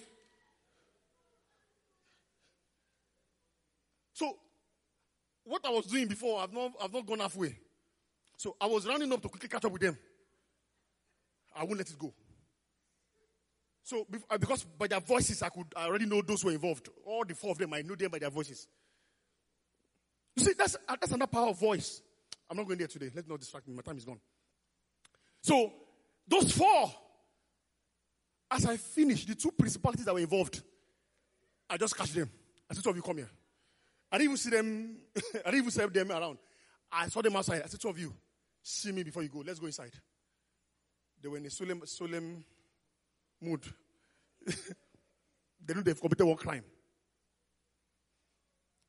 [4.13, 4.37] So,
[5.43, 7.57] what I was doing before, I've not, I've not gone halfway.
[8.41, 9.95] So I was running up to quickly catch up with them.
[11.55, 12.11] I won't let it go.
[13.83, 16.89] So uh, because by their voices, I could I already know those who were involved.
[17.05, 18.67] All the four of them, I knew them by their voices.
[20.35, 22.01] You see, that's uh, that's another power of voice.
[22.49, 23.11] I'm not going there today.
[23.13, 23.75] Let's not distract me.
[23.75, 24.19] My time is gone.
[25.43, 25.71] So
[26.27, 26.91] those four,
[28.49, 30.63] as I finished, the two principalities that were involved,
[31.69, 32.27] I just catch them.
[32.67, 33.29] I said, two of you come here.
[34.11, 34.95] I didn't even see them,
[35.45, 36.39] I didn't even see them around.
[36.91, 37.61] I saw them outside.
[37.63, 38.11] I said, two of you,
[38.63, 39.43] see me before you go.
[39.45, 39.93] Let's go inside.
[41.21, 42.43] They were in a solemn, solemn
[43.41, 43.63] mood.
[44.45, 46.63] they knew they've committed one crime.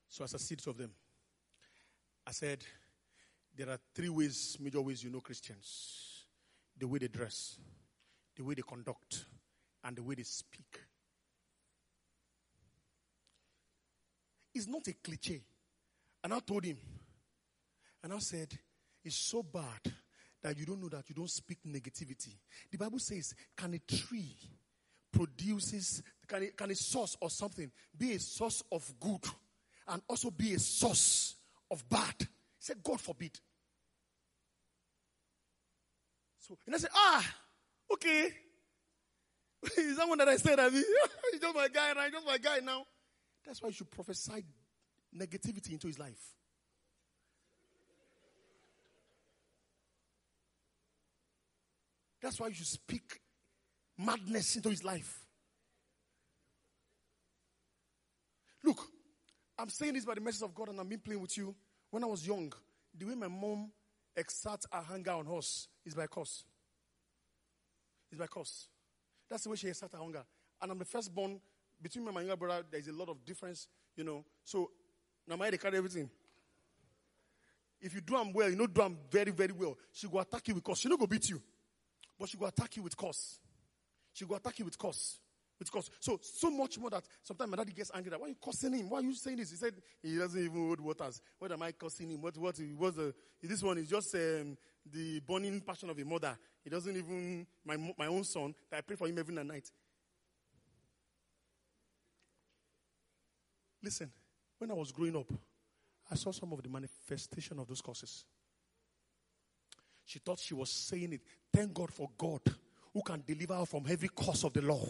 [0.09, 0.91] So I see two of them,
[2.27, 2.63] I said,
[3.57, 6.27] there are three ways, major ways you know Christians.
[6.79, 7.59] The way they dress,
[8.37, 9.25] the way they conduct,
[9.85, 10.81] and the way they speak.
[14.55, 15.43] It's not a cliche.
[16.25, 16.77] And I told him,
[18.03, 18.59] and I said,
[19.05, 19.93] it's so bad
[20.43, 22.37] that you don't know that you don't speak negativity.
[22.71, 24.37] The Bible says, can a tree
[25.13, 29.25] produces, can a, can a source or something be a source of good
[29.89, 31.37] and also be a source
[31.71, 32.15] of bad?
[32.19, 32.27] He
[32.59, 33.39] said, God forbid.
[36.39, 37.35] So, and I said, ah,
[37.93, 38.33] okay.
[39.77, 40.59] Is that one that I said?
[40.59, 40.83] I mean,
[41.31, 42.11] he's just my guy, right?
[42.11, 42.85] Just my guy now.
[43.47, 44.45] That's why you should prophesy
[45.17, 46.21] negativity into his life.
[52.23, 53.21] That's why you should speak
[53.99, 55.19] madness into his life.
[58.65, 58.87] Look,
[59.59, 61.55] I'm saying this by the message of God and I've been playing with you.
[61.91, 62.53] When I was young,
[62.97, 63.73] the way my mom
[64.17, 66.45] exerts her hunger on us is by curse.
[68.11, 68.69] It's by curse.
[69.29, 70.25] That's the way she exerts her hunger.
[70.61, 71.41] And I'm the firstborn.
[71.81, 73.67] Between me and my younger brother, there's a lot of difference,
[73.97, 74.25] you know.
[74.45, 74.71] So,
[75.27, 76.09] now my they carry everything.
[77.81, 79.77] If you do them well, you know, do them very, very well.
[79.93, 80.79] She go attack you because.
[80.79, 81.43] She not go beat you.
[82.23, 83.41] But she go attack you with curse.
[84.13, 85.19] She go attack you with curse.
[85.59, 85.91] With curse.
[85.99, 88.75] So, so much more that sometimes my daddy gets angry that, why are you cursing
[88.75, 88.89] him?
[88.89, 89.51] Why are you saying this?
[89.51, 91.21] He said, he doesn't even hold waters.
[91.41, 92.23] What am I cursing him?
[92.23, 93.13] What, what, what's the,
[93.43, 94.57] this one is just um,
[94.89, 96.39] the burning passion of a mother.
[96.63, 99.69] He doesn't even, my, my own son, that I pray for him every night.
[103.83, 104.13] Listen,
[104.59, 105.33] when I was growing up,
[106.09, 108.25] I saw some of the manifestation of those curses.
[110.05, 111.21] She thought she was saying it.
[111.53, 112.41] Thank God for God
[112.93, 114.85] who can deliver her from every curse of the law.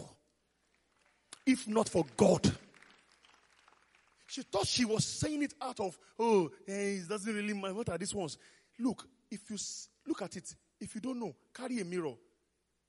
[1.45, 2.51] If not for God.
[4.27, 7.73] She thought she was saying it out of, oh, eh, it doesn't really matter.
[7.73, 8.37] What are these ones?
[8.79, 9.57] Look, if you
[10.07, 12.13] look at it, if you don't know, carry a mirror.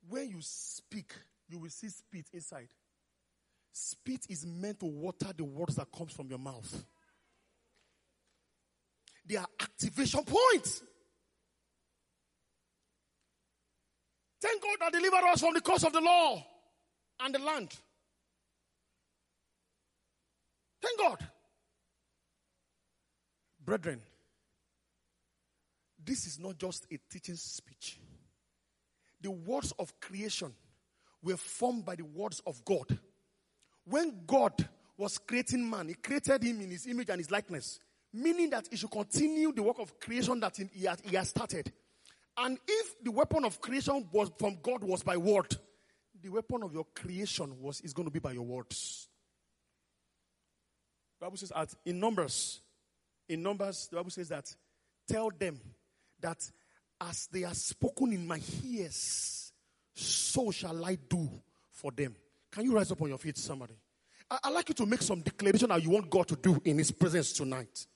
[0.08, 1.12] When you speak,
[1.48, 2.68] you will see spit inside.
[3.72, 6.84] Spit is meant to water the words that comes from your mouth.
[9.26, 10.82] They are activation points.
[14.44, 16.44] Thank God that delivered us from the curse of the law
[17.20, 17.74] and the land.
[20.82, 21.26] Thank God.
[23.64, 24.02] Brethren,
[26.04, 27.98] this is not just a teaching speech.
[29.22, 30.52] The words of creation
[31.22, 32.98] were formed by the words of God.
[33.86, 34.68] When God
[34.98, 37.80] was creating man, He created him in His image and His likeness,
[38.12, 41.72] meaning that He should continue the work of creation that He had, started.
[42.36, 45.56] And if the weapon of creation was from God was by word,
[46.20, 49.08] the weapon of your creation was is going to be by your words.
[51.20, 52.60] The Bible says at, in Numbers,
[53.28, 54.54] in Numbers, the Bible says that
[55.06, 55.60] tell them
[56.20, 56.50] that
[57.00, 59.52] as they are spoken in my ears,
[59.94, 61.28] so shall I do
[61.70, 62.16] for them.
[62.50, 63.74] Can you rise up on your feet, somebody?
[64.30, 66.78] I, I'd like you to make some declaration that you want God to do in
[66.78, 67.86] His presence tonight.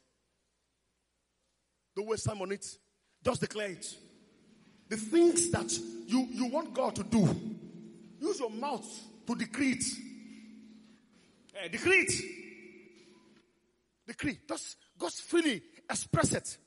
[1.97, 2.79] Don't waste time on it.
[3.25, 3.97] Just declare it.
[4.89, 5.71] The things that
[6.07, 7.29] you, you want God to do,
[8.21, 8.87] use your mouth
[9.27, 9.85] to decree it.
[11.55, 12.13] Eh, decree it.
[14.07, 14.39] Decree.
[14.49, 16.59] Just, just freely express it.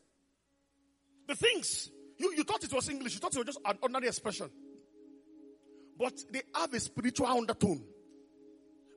[1.28, 4.08] The things, you, you thought it was English, you thought it was just an ordinary
[4.08, 4.50] expression.
[5.98, 7.84] But they have a spiritual undertone.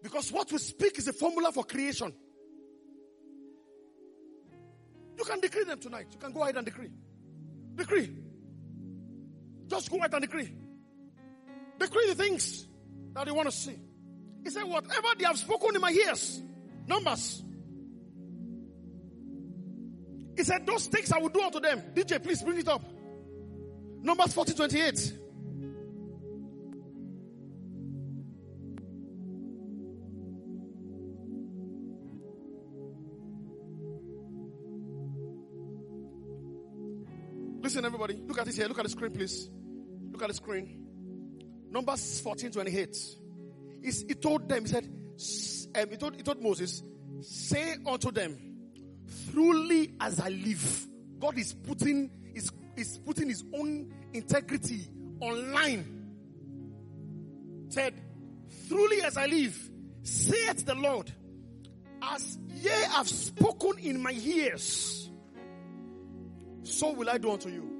[0.02, 2.12] Because what we speak is a formula for creation.
[5.16, 6.09] You can decree them tonight.
[6.12, 6.90] You can go ahead and decree.
[7.74, 8.10] Decree.
[9.74, 10.55] Just go ahead and decree.
[11.80, 12.64] Decree the things
[13.12, 13.76] that you want to see.
[14.44, 16.40] He said, Whatever they have spoken in my ears,
[16.86, 17.42] numbers.
[20.36, 21.82] He said, Those things I will do unto them.
[21.92, 22.82] DJ, please bring it up.
[24.01, 25.12] Numbers 40 28.
[37.60, 38.22] Listen, everybody.
[38.24, 38.68] Look at this here.
[38.68, 39.51] Look at the screen, please.
[40.24, 40.86] At the screen.
[41.70, 42.96] Numbers 14 28.
[43.82, 44.84] He's, he told them, he said,
[45.76, 46.82] um, he, told, he told Moses,
[47.20, 48.38] say unto them,
[49.30, 50.86] truly as I live.
[51.18, 54.88] God is putting, is, is putting his own integrity
[55.20, 56.06] online.
[57.68, 57.92] Said,
[58.68, 59.70] truly as I live,
[60.05, 61.12] saith the Lord,
[62.01, 65.10] as ye have spoken in my ears,
[66.62, 67.73] so will I do unto you.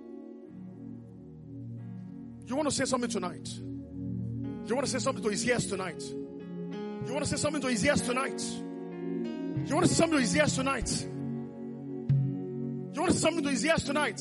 [2.47, 3.49] You want to say something tonight?
[4.67, 6.03] You want to say something to his ears tonight?
[6.03, 8.43] You want to say something to his ears tonight?
[9.67, 11.07] You want to say something to his ears tonight?
[12.93, 14.21] You want to say something to his ears tonight?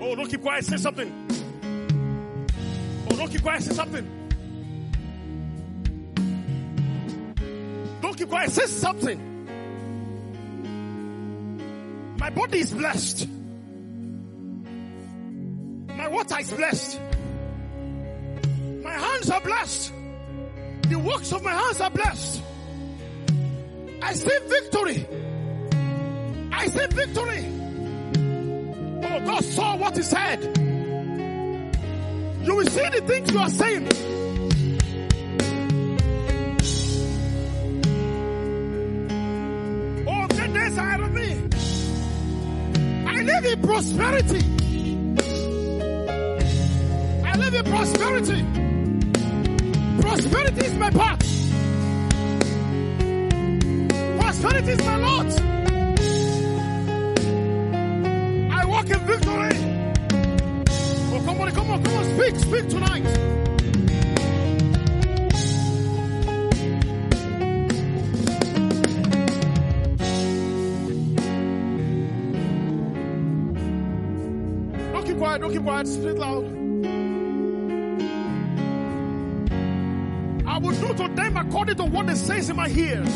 [0.00, 1.10] Oh, don't keep quiet, say something.
[3.10, 4.06] Oh, don't keep quiet, say something.
[8.02, 9.30] Don't keep quiet, say something.
[12.18, 13.28] My body is blessed.
[16.14, 17.00] Water is blessed.
[18.84, 19.92] My hands are blessed.
[20.88, 22.40] The works of my hands are blessed.
[24.00, 25.08] I see victory.
[26.52, 27.44] I see victory.
[29.06, 30.40] Oh, God saw what he said.
[32.46, 33.88] You will see the things you are saying.
[40.06, 41.30] Oh, the days ahead of me.
[43.08, 44.53] I live in prosperity.
[47.62, 48.44] Prosperity.
[50.00, 51.20] Prosperity is my path.
[54.18, 55.40] Prosperity is my lot.
[58.50, 59.52] I walk in victory.
[61.12, 63.04] Oh, come on, come on, come on, speak, speak tonight.
[74.92, 76.63] Don't keep quiet, don't keep quiet, speak loud.
[81.64, 83.14] According to what it says in my ears.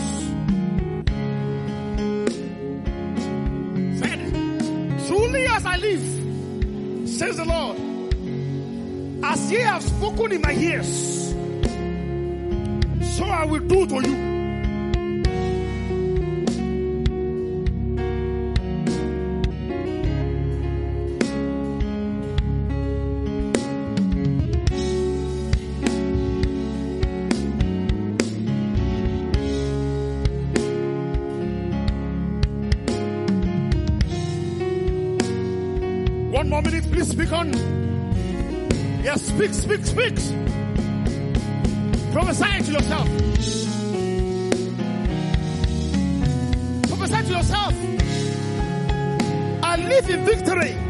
[3.99, 7.77] Said, truly as I live, says the Lord,
[9.25, 11.35] as ye have spoken in my ears,
[13.16, 14.28] so I will do to you.
[37.19, 37.53] Speak on.
[39.03, 40.15] Yes, speak, speak, speak.
[42.12, 43.09] Prophesy to yourself.
[46.86, 47.74] Prophesy to yourself.
[49.65, 50.88] I live in victory.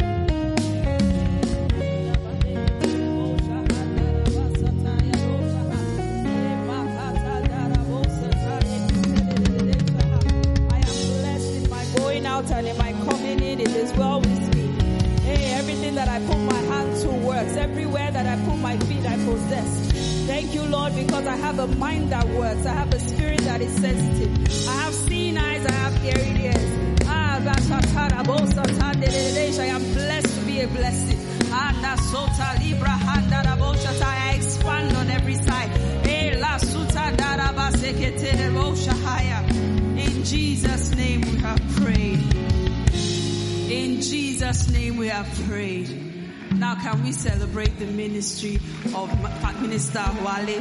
[49.98, 50.60] Wale?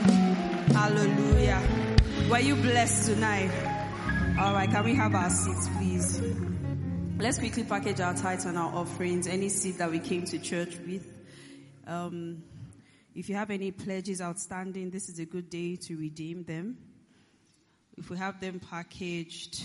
[0.73, 1.61] Hallelujah.
[2.27, 3.51] Were you blessed tonight?
[4.39, 6.19] Alright, can we have our seats please?
[7.19, 10.75] Let's quickly package our tithes and our offerings, any seed that we came to church
[10.79, 11.05] with.
[11.85, 12.41] Um,
[13.13, 16.77] if you have any pledges outstanding, this is a good day to redeem them.
[17.95, 19.63] If we have them packaged,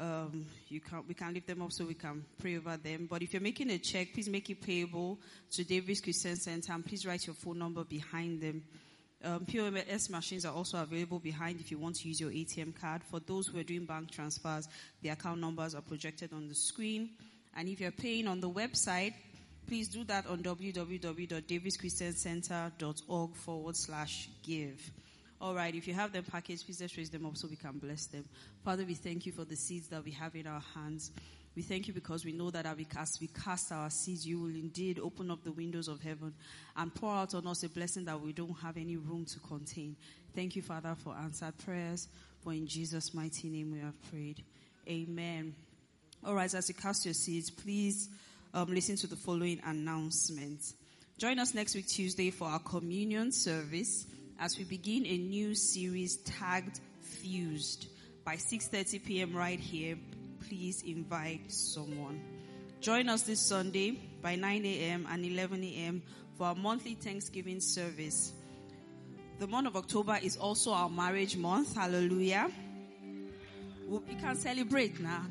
[0.00, 3.06] um, you can we can leave them up so we can pray over them.
[3.08, 5.18] But if you're making a check, please make it payable
[5.52, 8.64] to David's Christian Center and please write your phone number behind them.
[9.22, 13.04] Um, POS machines are also available behind if you want to use your ATM card.
[13.04, 14.66] For those who are doing bank transfers,
[15.02, 17.10] the account numbers are projected on the screen.
[17.54, 19.12] And if you're paying on the website,
[19.66, 24.90] please do that on www.davischristiancenter.org forward slash give.
[25.40, 27.78] All right, if you have them packaged, please just raise them up so we can
[27.78, 28.26] bless them.
[28.62, 31.12] Father, we thank you for the seeds that we have in our hands.
[31.56, 35.00] We thank you because we know that as we cast, our seeds, you will indeed
[35.02, 36.34] open up the windows of heaven
[36.76, 39.96] and pour out on us a blessing that we don't have any room to contain.
[40.34, 42.06] Thank you, Father, for answered prayers.
[42.44, 44.44] For in Jesus' mighty name we have prayed.
[44.88, 45.54] Amen.
[46.24, 48.10] All right, as you cast your seats, please
[48.52, 50.60] um, listen to the following announcement.
[51.16, 54.06] Join us next week, Tuesday, for our communion service
[54.40, 57.88] as we begin a new series tagged Fused.
[58.24, 59.36] By 6.30 p.m.
[59.36, 59.98] right here,
[60.48, 62.22] please invite someone.
[62.80, 65.06] Join us this Sunday by 9 a.m.
[65.10, 66.02] and 11 a.m.
[66.38, 68.32] for our monthly Thanksgiving service.
[69.38, 71.74] The month of October is also our marriage month.
[71.74, 72.50] Hallelujah.
[73.86, 75.26] We can celebrate now.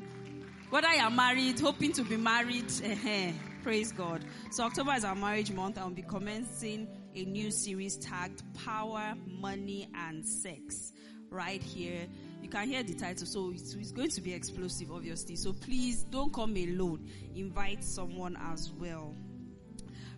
[0.68, 3.32] Whether you are married, hoping to be married, eh,
[3.64, 4.24] praise God.
[4.52, 5.78] So October is our marriage month.
[5.78, 10.92] I'll be commencing a new series tagged Power, Money, and Sex
[11.30, 12.06] right here.
[12.42, 15.36] You can hear the title, so it's, it's going to be explosive, obviously.
[15.36, 17.08] So please don't come alone.
[17.34, 19.14] Invite someone as well.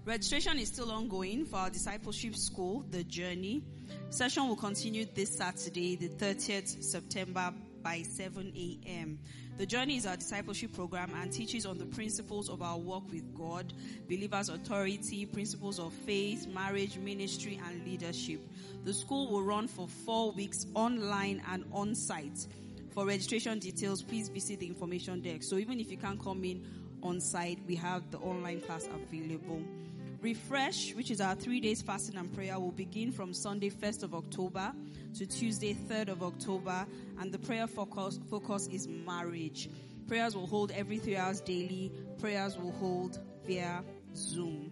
[0.05, 3.63] Registration is still ongoing for our discipleship school, The Journey.
[4.11, 7.53] Session will continue this Saturday, the 30th September
[7.83, 9.19] by 7 a.m.
[9.59, 13.35] The Journey is our discipleship program and teaches on the principles of our walk with
[13.35, 13.73] God,
[14.09, 18.41] believers' authority, principles of faith, marriage, ministry, and leadership.
[18.85, 22.49] The school will run for four weeks online and on site.
[22.95, 25.43] For registration details, please visit the information desk.
[25.43, 26.67] So even if you can't come in
[27.03, 29.63] on site, we have the online class available.
[30.23, 34.15] Refresh, which is our three days fasting and prayer, will begin from Sunday, 1st of
[34.15, 34.73] October
[35.19, 36.87] to Tuesday, 3rd of October,
[37.19, 39.69] and the prayer focus, focus is marriage.
[40.07, 41.91] Prayers will hold every three hours daily.
[42.21, 43.83] Prayers will hold via
[44.15, 44.71] Zoom.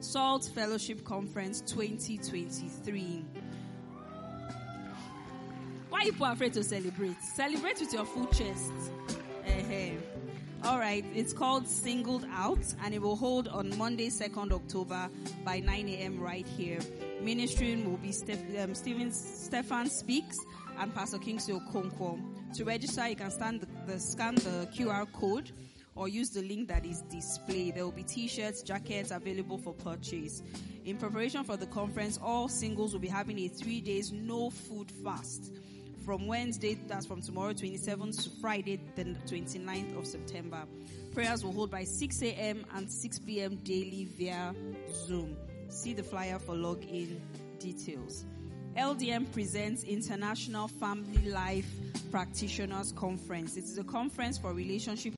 [0.00, 3.24] Salt Fellowship Conference 2023.
[5.90, 7.20] Why are people afraid to celebrate?
[7.22, 8.72] Celebrate with your full chest.
[9.44, 10.15] Eh-heh.
[10.64, 15.08] All right, it's called Singled Out, and it will hold on Monday, 2nd October
[15.44, 16.18] by 9 a.m.
[16.18, 16.80] right here.
[17.20, 20.38] Ministering will be Steph- um, Stephen, Stephan Speaks
[20.78, 22.18] and Pastor Kingsley Okonkwo.
[22.54, 23.28] To register, you can
[23.58, 25.52] the, the, scan the QR code
[25.94, 27.76] or use the link that is displayed.
[27.76, 30.42] There will be t-shirts, jackets available for purchase.
[30.84, 34.90] In preparation for the conference, all singles will be having a three days no food
[35.04, 35.52] fast
[36.06, 40.62] from Wednesday, that's from tomorrow 27th to Friday, the 29th of September.
[41.12, 42.64] Prayers will hold by 6 a.m.
[42.76, 43.56] and 6 p.m.
[43.64, 44.54] daily via
[44.92, 45.36] Zoom.
[45.68, 47.18] See the flyer for login
[47.58, 48.24] details.
[48.76, 51.68] LDM presents International Family Life
[52.12, 53.56] Practitioners Conference.
[53.56, 55.14] It is a conference for relationship